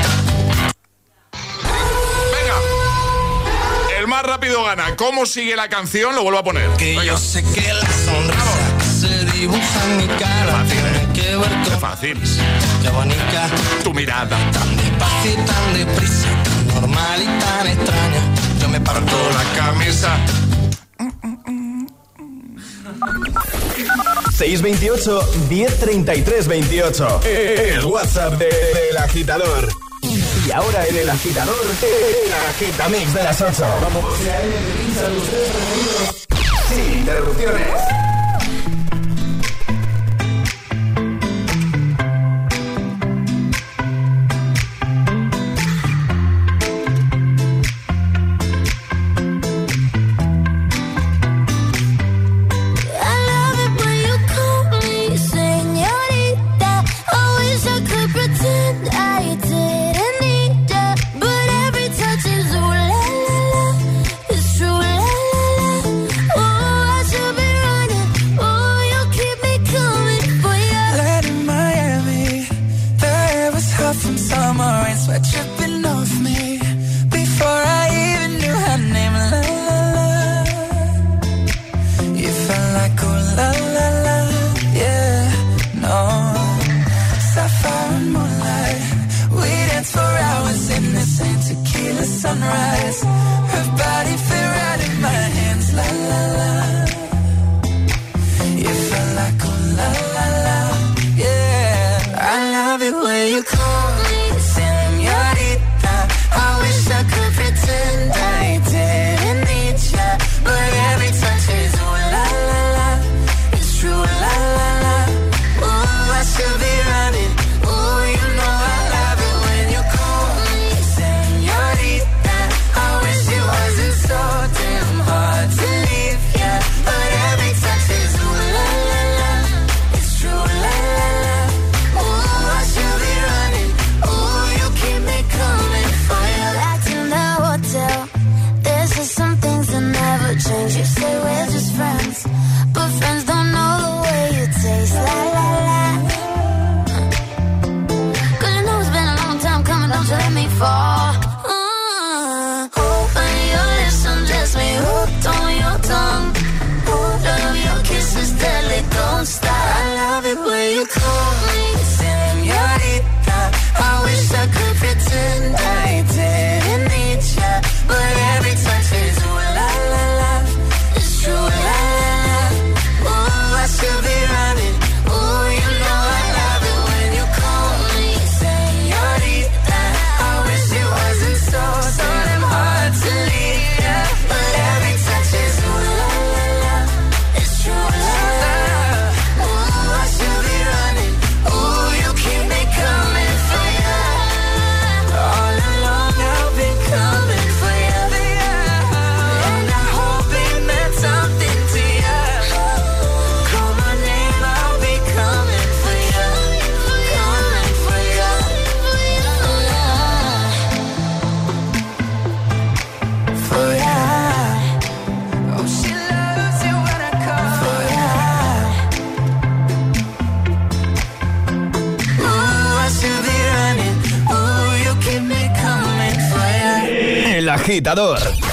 Venga. 2.33 3.99
El 3.99 4.09
más 4.09 4.23
rápido 4.23 4.65
gana. 4.65 4.97
¿Cómo 4.97 5.27
sigue 5.27 5.55
la 5.55 5.69
canción? 5.69 6.15
Lo 6.15 6.23
vuelvo 6.23 6.39
a 6.39 6.45
poner. 6.45 6.71
Que 6.79 6.95
yo 7.05 7.19
sé 7.19 7.43
que 7.43 7.73
la 7.75 7.93
sonrisa 8.07 8.66
que 9.37 9.41
se 9.41 9.41
dibuja 9.41 9.85
en 9.85 9.97
mi 9.99 10.07
cara 10.19 10.65
tiene 10.69 11.13
que 11.13 11.37
ver 11.37 11.51
con 11.69 11.81
fácil. 11.81 12.21
Qué 12.83 12.89
bonita 12.91 13.49
tu 13.85 13.93
mirada, 13.95 14.37
tan 14.53 14.77
despacio 14.77 15.33
y 15.33 15.35
tan 15.37 15.75
deprisa, 15.75 16.29
tan 16.45 16.69
normal 16.69 17.23
y 17.23 17.27
tan 17.41 17.67
extraña. 17.67 18.21
Yo 18.61 18.69
me 18.69 18.81
parto 18.81 19.17
la 19.35 19.45
camisa. 19.61 20.17
628 24.37 25.29
1033 25.49 26.49
28. 26.49 27.21
El 27.25 27.85
WhatsApp 27.85 28.35
de- 28.35 28.47
del 28.47 28.97
agitador. 28.99 29.69
Y 30.47 30.51
ahora 30.53 30.87
en 30.87 30.97
el 30.97 31.11
agitador, 31.11 31.57
el 31.83 32.33
agitamix 32.55 33.13
de 33.15 33.25
las 33.25 33.41
8. 33.41 33.65
Vamos. 33.83 34.05
Sin 36.69 36.99
interrupciones. 36.99 37.96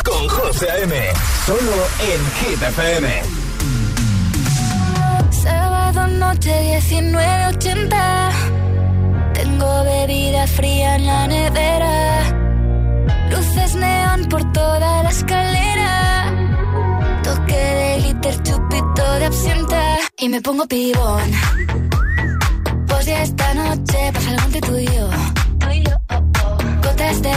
con 0.03 0.27
José 0.27 0.69
A.M. 0.69 0.93
Solo 1.47 1.73
en 2.01 2.21
Hit 2.37 2.61
Sábado 5.31 6.07
noche 6.07 6.79
1980. 6.87 8.29
Tengo 9.33 9.83
bebida 9.85 10.45
fría 10.45 10.97
en 10.97 11.07
la 11.07 11.27
nevera. 11.27 12.29
Luces 13.31 13.73
neón 13.73 14.25
por 14.29 14.51
toda 14.51 15.01
la 15.01 15.09
escalera. 15.09 16.31
Toque 17.23 17.55
de 17.55 17.99
liter, 18.01 18.43
chupito 18.43 19.13
de 19.17 19.25
absenta. 19.25 19.97
Y 20.19 20.29
me 20.29 20.41
pongo 20.41 20.67
pibón. 20.67 21.31
Pues 22.87 23.05
ya 23.07 23.23
esta 23.23 23.53
noche 23.55 24.11
pasa 24.13 24.29
algo 24.29 24.45
entre 24.45 24.61
tú 24.61 24.77
y 24.77 24.85
yo 24.85 25.09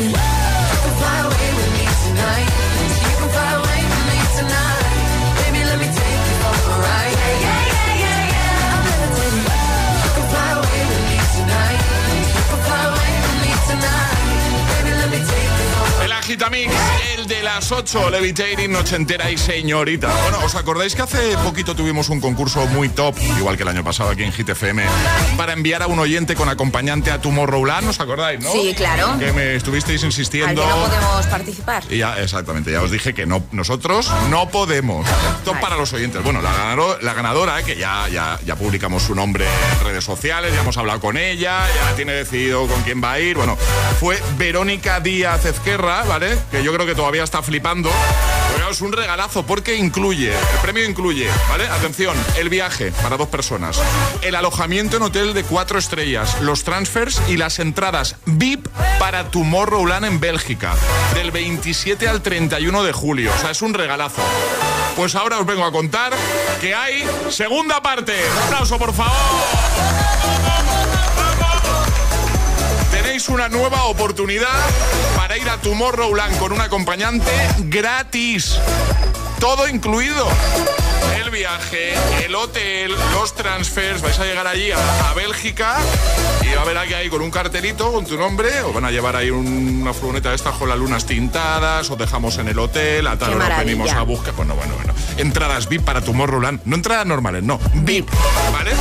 it. 0.00 0.12
Whoa, 0.12 0.96
fly 0.96 1.26
away. 1.26 1.47
Agitamix, 16.28 16.70
el 17.16 17.26
de 17.26 17.42
las 17.42 17.72
8, 17.72 18.10
Levitating, 18.10 18.70
noche 18.70 18.96
entera 18.96 19.30
y 19.30 19.38
señorita. 19.38 20.08
Bueno, 20.24 20.40
¿os 20.44 20.54
acordáis 20.56 20.94
que 20.94 21.00
hace 21.00 21.38
poquito 21.38 21.74
tuvimos 21.74 22.10
un 22.10 22.20
concurso 22.20 22.66
muy 22.66 22.90
top, 22.90 23.16
igual 23.38 23.56
que 23.56 23.62
el 23.62 23.70
año 23.70 23.82
pasado 23.82 24.10
aquí 24.10 24.24
en 24.24 24.32
Hit 24.32 24.50
FM, 24.50 24.82
para 25.38 25.54
enviar 25.54 25.82
a 25.82 25.86
un 25.86 25.98
oyente 25.98 26.34
con 26.34 26.50
acompañante 26.50 27.10
a 27.10 27.22
Tomorrowland? 27.22 27.88
¿Os 27.88 28.00
acordáis, 28.00 28.40
no? 28.40 28.52
Sí, 28.52 28.74
claro. 28.76 29.18
Que 29.18 29.32
me 29.32 29.54
estuvisteis 29.54 30.02
Al 30.02 30.08
insistiendo. 30.08 30.60
que 30.60 30.68
no 30.68 30.76
podemos 30.76 31.26
participar. 31.28 31.84
Y 31.88 31.96
ya, 31.96 32.20
exactamente, 32.20 32.72
ya 32.72 32.82
os 32.82 32.90
dije 32.90 33.14
que 33.14 33.24
no, 33.24 33.42
nosotros 33.52 34.12
no 34.28 34.50
podemos. 34.50 35.06
Top 35.46 35.58
para 35.60 35.76
los 35.76 35.90
oyentes. 35.94 36.22
Bueno, 36.22 36.42
la, 36.42 36.52
ganadora, 36.52 36.98
la 37.00 37.14
ganadora, 37.14 37.62
que 37.62 37.76
ya, 37.78 38.06
ya, 38.12 38.38
ya 38.44 38.54
publicamos 38.54 39.02
su 39.02 39.14
nombre 39.14 39.46
en 39.46 39.86
redes 39.86 40.04
sociales, 40.04 40.52
ya 40.54 40.60
hemos 40.60 40.76
hablado 40.76 41.00
con 41.00 41.16
ella, 41.16 41.66
ya 41.74 41.96
tiene 41.96 42.12
decidido 42.12 42.66
con 42.66 42.82
quién 42.82 43.02
va 43.02 43.12
a 43.12 43.20
ir. 43.20 43.38
Bueno, 43.38 43.56
fue 43.98 44.22
Verónica 44.36 45.00
Díaz 45.00 45.46
Ezquerra, 45.46 46.02
¿vale? 46.02 46.17
Que 46.50 46.64
yo 46.64 46.72
creo 46.72 46.84
que 46.84 46.96
todavía 46.96 47.22
está 47.22 47.42
flipando. 47.42 47.90
Pero 48.54 48.70
es 48.70 48.80
un 48.80 48.92
regalazo 48.92 49.46
porque 49.46 49.76
incluye, 49.76 50.32
el 50.32 50.58
premio 50.60 50.84
incluye, 50.84 51.28
¿vale? 51.48 51.68
Atención, 51.68 52.16
el 52.36 52.48
viaje 52.48 52.90
para 53.02 53.16
dos 53.16 53.28
personas, 53.28 53.80
el 54.22 54.34
alojamiento 54.34 54.96
en 54.96 55.04
hotel 55.04 55.32
de 55.32 55.44
cuatro 55.44 55.78
estrellas, 55.78 56.40
los 56.40 56.64
transfers 56.64 57.22
y 57.28 57.36
las 57.36 57.60
entradas 57.60 58.16
VIP 58.26 58.66
para 58.98 59.30
Tomorrowland 59.30 60.06
en 60.06 60.18
Bélgica, 60.18 60.74
del 61.14 61.30
27 61.30 62.08
al 62.08 62.20
31 62.20 62.82
de 62.82 62.92
julio. 62.92 63.32
O 63.36 63.40
sea, 63.40 63.52
es 63.52 63.62
un 63.62 63.74
regalazo. 63.74 64.22
Pues 64.96 65.14
ahora 65.14 65.38
os 65.38 65.46
vengo 65.46 65.64
a 65.64 65.70
contar 65.70 66.12
que 66.60 66.74
hay 66.74 67.04
segunda 67.30 67.80
parte. 67.80 68.14
Aplauso, 68.46 68.76
por 68.76 68.92
favor. 68.92 69.14
Tenéis 72.90 73.28
una 73.28 73.48
nueva 73.48 73.84
oportunidad 73.84 74.48
para 75.28 75.36
ir 75.42 75.48
a 75.50 75.58
Tomorrowland 75.58 76.38
con 76.38 76.52
un 76.52 76.60
acompañante 76.62 77.30
gratis. 77.58 78.58
Todo 79.38 79.68
incluido. 79.68 80.26
El 81.22 81.28
viaje, 81.30 81.92
el 82.24 82.34
hotel, 82.34 82.94
los 83.12 83.34
transfers. 83.34 84.00
Vais 84.00 84.18
a 84.18 84.24
llegar 84.24 84.46
allí 84.46 84.72
a, 84.72 85.10
a 85.10 85.12
Bélgica 85.12 85.76
y 86.42 86.54
va 86.54 86.60
a 86.60 86.62
haber 86.62 86.78
aquí 86.78 86.94
ahí 86.94 87.10
con 87.10 87.20
un 87.20 87.30
cartelito 87.30 87.92
con 87.92 88.06
tu 88.06 88.16
nombre. 88.16 88.62
Os 88.62 88.72
van 88.72 88.86
a 88.86 88.90
llevar 88.90 89.16
ahí 89.16 89.28
un- 89.28 89.82
una 89.82 89.92
furgoneta 89.92 90.30
de 90.30 90.36
estas 90.36 90.54
con 90.56 90.66
las 90.70 90.78
lunas 90.78 91.04
tintadas. 91.04 91.90
Os 91.90 91.98
dejamos 91.98 92.38
en 92.38 92.48
el 92.48 92.58
hotel. 92.58 93.06
A 93.06 93.18
tal 93.18 93.34
hora 93.34 93.58
venimos 93.58 93.90
a 93.92 94.00
buscar. 94.02 94.32
Bueno, 94.34 94.54
bueno, 94.54 94.74
bueno. 94.76 94.94
Entradas 95.18 95.68
VIP 95.68 95.84
para 95.84 96.00
Tomorrowland. 96.00 96.60
No 96.64 96.74
entradas 96.74 97.04
normales, 97.04 97.42
no. 97.42 97.60
VIP. 97.74 98.08
¿Vale? 98.52 98.72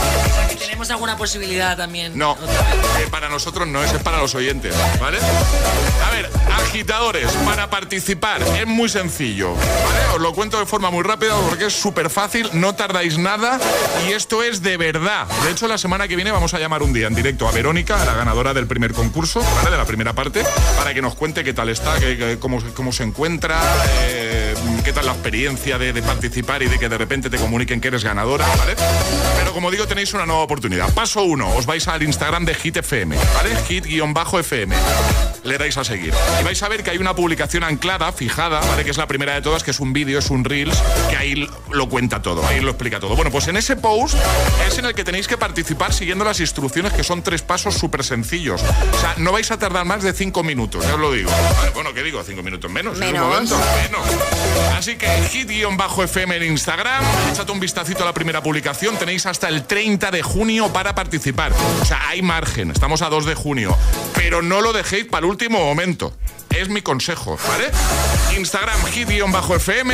Tenemos 0.58 0.90
alguna 0.92 1.18
posibilidad 1.18 1.76
también. 1.76 2.18
No, 2.18 2.34
eh, 3.00 3.08
para 3.12 3.28
nosotros 3.30 3.68
no 3.68 3.84
es, 3.84 3.92
es 3.94 4.02
para 4.02 4.18
los 4.20 4.34
oyentes, 4.36 4.74
¿vale? 5.00 5.18
A 6.06 6.10
ver, 6.12 6.30
agitadores, 6.56 7.32
para 7.46 7.70
participar 7.70 8.42
es 8.42 8.68
muy 8.68 8.90
sencillo, 8.90 9.54
¿vale? 9.54 10.16
Os 10.16 10.22
lo 10.22 10.34
cuento 10.34 10.60
de 10.60 10.66
forma 10.66 10.90
muy 10.90 11.04
rápida 11.04 11.36
porque 11.50 11.66
es 11.66 11.74
súper 11.74 12.10
fácil, 12.10 12.50
no 12.54 12.76
tardáis 12.76 13.18
nada 13.18 13.60
y 14.08 14.14
esto 14.14 14.44
es 14.44 14.62
de 14.62 14.78
verdad. 14.78 15.28
De 15.44 15.52
hecho, 15.52 15.68
la 15.68 15.78
semana 15.78 16.08
que 16.08 16.16
viene 16.16 16.32
vamos 16.32 16.54
a 16.54 16.60
llamar 16.60 16.84
un 16.84 16.94
día 16.94 17.08
en 17.08 17.16
directo 17.16 17.48
a 17.48 17.52
Verónica, 17.52 18.04
la 18.06 18.14
ganadora 18.14 18.54
del 18.54 18.68
primer 18.68 18.94
concurso, 18.94 19.42
¿vale? 19.42 19.72
De 19.72 19.78
la 19.78 19.86
primera 19.86 20.14
parte, 20.14 20.44
para 20.78 20.94
que 20.94 21.02
nos 21.02 21.16
cuente 21.16 21.44
qué 21.44 21.54
tal 21.54 21.70
está, 21.70 21.96
cómo, 22.40 22.62
cómo 22.74 22.92
se 22.92 23.04
encuentra, 23.04 23.62
eh, 24.08 24.56
qué 24.84 24.94
tal 24.94 25.06
la 25.06 25.14
experiencia 25.14 25.78
de, 25.78 26.02
participar 26.02 26.64
y 26.64 26.68
de 26.68 26.80
que 26.80 26.90
de 26.90 26.98
repente 26.98 27.30
te 27.30 27.38
comuniquen 27.38 27.82
que 27.82 27.88
eres 27.90 28.04
ganadora, 28.04 28.46
¿vale? 28.58 28.76
Pero 29.38 29.54
como 29.54 29.72
digo, 29.72 29.88
tenéis 29.88 30.14
una 30.14 30.26
nueva 30.26 30.42
oportunidad. 30.42 30.94
Paso 30.94 31.24
uno, 31.24 31.50
os 31.56 31.66
vais 31.66 31.88
al 31.88 32.04
Instagram 32.04 32.46
de 32.46 32.54
Hit 32.54 32.78
FM, 32.78 33.18
¿vale? 33.36 33.56
Hit-FM. 33.68 34.76
Le 35.48 35.58
dais 35.58 35.78
a 35.78 35.84
seguir. 35.86 36.14
Y 36.42 36.44
vais 36.44 36.62
a 36.62 36.68
ver 36.68 36.84
que 36.84 36.90
hay 36.92 36.98
una 36.98 37.16
publicación 37.16 37.64
anclada, 37.64 38.12
fijada, 38.12 38.60
¿vale? 38.60 38.84
Que 38.84 38.92
es 38.92 38.98
la 38.98 39.08
primera 39.08 39.34
de 39.34 39.42
todas, 39.42 39.64
que 39.64 39.72
es 39.72 39.80
un 39.80 39.94
vídeo, 39.94 40.20
es 40.20 40.30
un 40.30 40.44
Reels, 40.44 40.78
que 41.10 41.16
ahí 41.16 41.50
lo 41.72 41.88
cuenta 41.88 42.22
todo, 42.22 42.46
ahí 42.46 42.60
lo 42.60 42.72
explica 42.72 43.00
todo. 43.00 43.16
Bueno, 43.16 43.32
pues 43.32 43.48
en 43.48 43.56
ese 43.56 43.78
post 43.78 44.16
es 44.68 44.78
en 44.78 44.86
el 44.86 44.94
que 44.94 45.06
tenéis 45.06 45.26
que 45.26 45.38
participar 45.38 45.94
siguiendo 45.94 46.26
las 46.26 46.42
instrucciones, 46.42 46.92
que 46.92 47.04
son 47.06 47.22
tres 47.24 47.44
pasos 47.44 47.76
súper 47.76 48.04
sencillos. 48.04 48.62
O 48.62 49.00
sea, 49.00 49.14
no 49.18 49.32
vais 49.32 49.50
a 49.50 49.58
tardar 49.58 49.86
más 49.86 50.04
de 50.04 50.12
cinco 50.12 50.44
minutos, 50.44 50.84
ya 50.86 50.96
os 50.96 51.00
lo 51.00 51.14
digo. 51.14 51.32
Vale, 51.32 51.72
Bueno, 51.74 51.94
¿qué 51.94 52.04
digo? 52.04 52.22
Cinco 52.26 52.44
minutos 52.44 52.70
menos. 52.70 52.98
en 52.98 53.04
un 53.06 53.12
Menos. 53.14 53.28
momento. 53.30 53.58
Menos. 53.84 54.06
Así 54.78 54.98
que 54.98 55.08
hit-fm 55.32 56.36
en 56.36 56.44
Instagram, 56.44 57.06
echad 57.32 57.50
un 57.50 57.62
vistacito 57.62 58.04
a 58.04 58.06
la 58.08 58.14
primera 58.14 58.44
publicación, 58.44 58.98
tenéis 58.98 59.26
hasta 59.26 59.48
el 59.48 59.64
30 59.66 60.12
de 60.12 60.22
junio 60.24 60.74
para 60.74 60.94
participar. 60.94 61.54
O 61.82 61.86
sea, 61.86 62.10
hay 62.10 62.22
margen, 62.22 62.72
estamos 62.72 63.02
a 63.02 63.10
2 63.10 63.26
de 63.26 63.34
junio, 63.36 63.76
pero 64.14 64.42
no 64.42 64.60
lo 64.60 64.74
dejéis 64.74 65.06
para 65.06 65.20
el 65.20 65.26
último 65.26 65.37
momento. 65.50 66.14
Es 66.56 66.70
mi 66.70 66.82
consejo, 66.82 67.38
¿vale? 67.48 67.70
Instagram 68.38 68.84
hit-fm. 68.86 69.94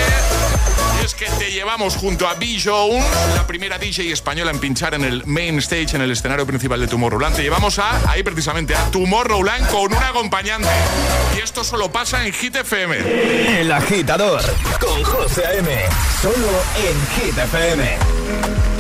Es 1.04 1.14
que 1.14 1.26
te 1.26 1.52
llevamos 1.52 1.96
junto 1.96 2.28
a 2.28 2.36
B. 2.36 2.58
La 3.36 3.46
primera 3.46 3.78
DJ 3.78 4.12
española 4.12 4.52
en 4.52 4.60
pinchar 4.60 4.94
en 4.94 5.04
el 5.04 5.26
main 5.26 5.60
stage, 5.60 5.96
en 5.96 6.02
el 6.02 6.12
escenario 6.12 6.46
principal 6.46 6.80
de 6.80 6.88
Tomorrowland. 6.88 7.36
Te 7.36 7.42
llevamos 7.44 7.80
a, 7.80 8.10
ahí 8.10 8.24
precisamente, 8.24 8.76
a 8.76 8.92
Tomorrowland 8.92 9.70
con 9.70 9.94
un 9.94 10.04
acompañante. 10.04 10.70
Y 11.38 11.42
esto 11.42 11.64
solo 11.64 11.92
pasa 11.92 12.26
en 12.26 12.32
Hit 12.34 12.56
FM. 12.56 13.60
El 13.60 13.72
agitador 13.72 14.42
con 14.80 15.04
José 15.04 15.46
A.M. 15.46 15.70
Solo 16.22 16.48
en 16.78 17.26
Hit 17.26 17.38
FM. 17.38 18.73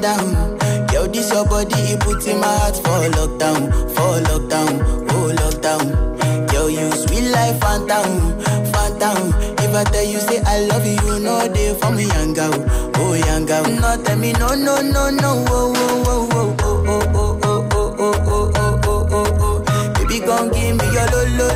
Calm. 0.00 0.58
Yo, 0.92 1.06
this 1.06 1.30
your 1.32 1.44
body, 1.44 1.74
it 1.92 2.00
puts 2.00 2.26
in 2.26 2.40
my 2.40 2.46
heart 2.46 2.76
for 2.76 3.08
lockdown, 3.16 3.70
for 3.94 4.20
lockdown, 4.28 5.06
oh 5.10 5.32
lockdown. 5.36 6.52
Yo, 6.52 6.66
you 6.68 6.90
sweet 6.92 7.30
life, 7.30 7.58
phantom, 7.60 8.40
phantom. 8.72 9.32
If 9.58 9.74
I 9.74 9.84
tell 9.84 10.04
you 10.04 10.18
say 10.20 10.40
I 10.44 10.60
love 10.66 10.86
you, 10.86 10.92
you 11.06 11.18
know 11.20 11.48
they 11.48 11.74
for 11.74 11.90
me, 11.90 12.04
young 12.06 12.34
girl, 12.34 12.52
oh 12.96 13.14
young 13.14 13.46
girl. 13.46 13.64
No, 13.64 14.02
tell 14.02 14.16
me 14.18 14.32
no, 14.34 14.54
no, 14.54 14.80
no, 14.82 15.10
no, 15.10 15.44
oh, 15.48 15.72
oh, 15.76 16.28
oh, 16.32 16.56
oh, 16.60 16.84
oh, 16.86 17.00
oh, 17.02 17.40
oh, 17.42 17.68
oh, 17.72 17.96
oh, 17.98 17.98
oh, 17.98 18.22
oh, 18.26 18.52
oh, 18.54 18.80
oh, 18.84 19.08
oh, 19.10 19.64
oh. 19.66 19.92
Baby, 19.94 20.20
come 20.20 20.50
give 20.50 20.76
me 20.76 20.84
your 20.92 21.06
lo, 21.08 21.24
lo, 21.38 21.48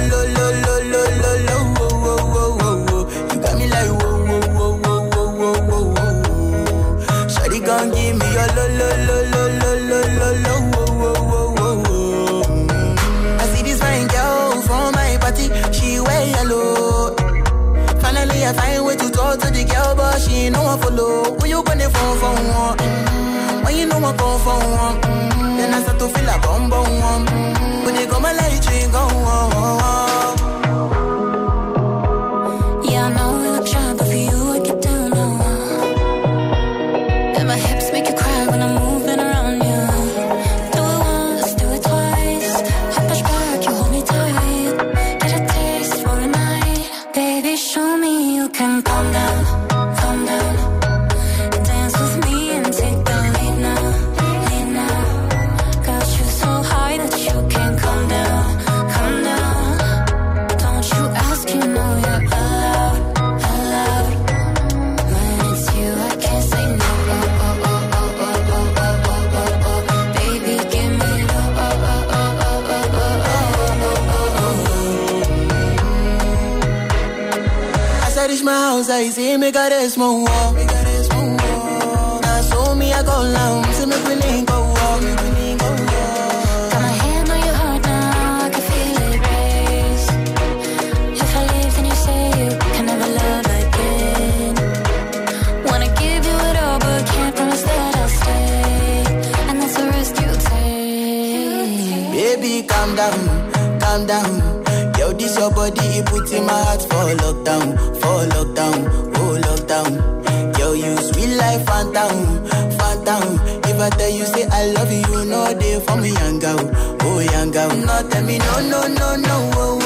tell 114.07 114.16
you 114.18 114.26
say 114.26 114.46
I 114.50 114.66
love 114.72 114.92
you, 114.92 115.24
no 115.24 115.52
they 115.54 115.80
for 115.80 115.96
me, 115.96 116.11
young 116.12 116.38
girl, 116.38 116.59
oh 117.02 117.18
young 117.20 117.50
girl. 117.50 117.70
No, 117.76 118.09
tell 118.09 118.24
me 118.24 118.38
no, 118.38 118.61
no, 118.70 118.80
no, 118.86 119.16
no, 119.16 119.36
oh, 119.54 119.78
oh, 119.82 119.86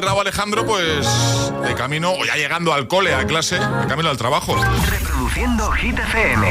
Raúl 0.00 0.20
Alejandro, 0.20 0.66
pues 0.66 1.06
de 1.62 1.74
camino, 1.74 2.12
o 2.12 2.24
ya 2.24 2.36
llegando 2.36 2.72
al 2.72 2.88
cole, 2.88 3.14
a 3.14 3.26
clase, 3.26 3.56
de 3.56 3.86
camino 3.86 4.08
al 4.08 4.16
trabajo. 4.16 4.56
Reproduciendo 4.88 5.70
Hit 5.72 5.98
FM. 5.98 6.50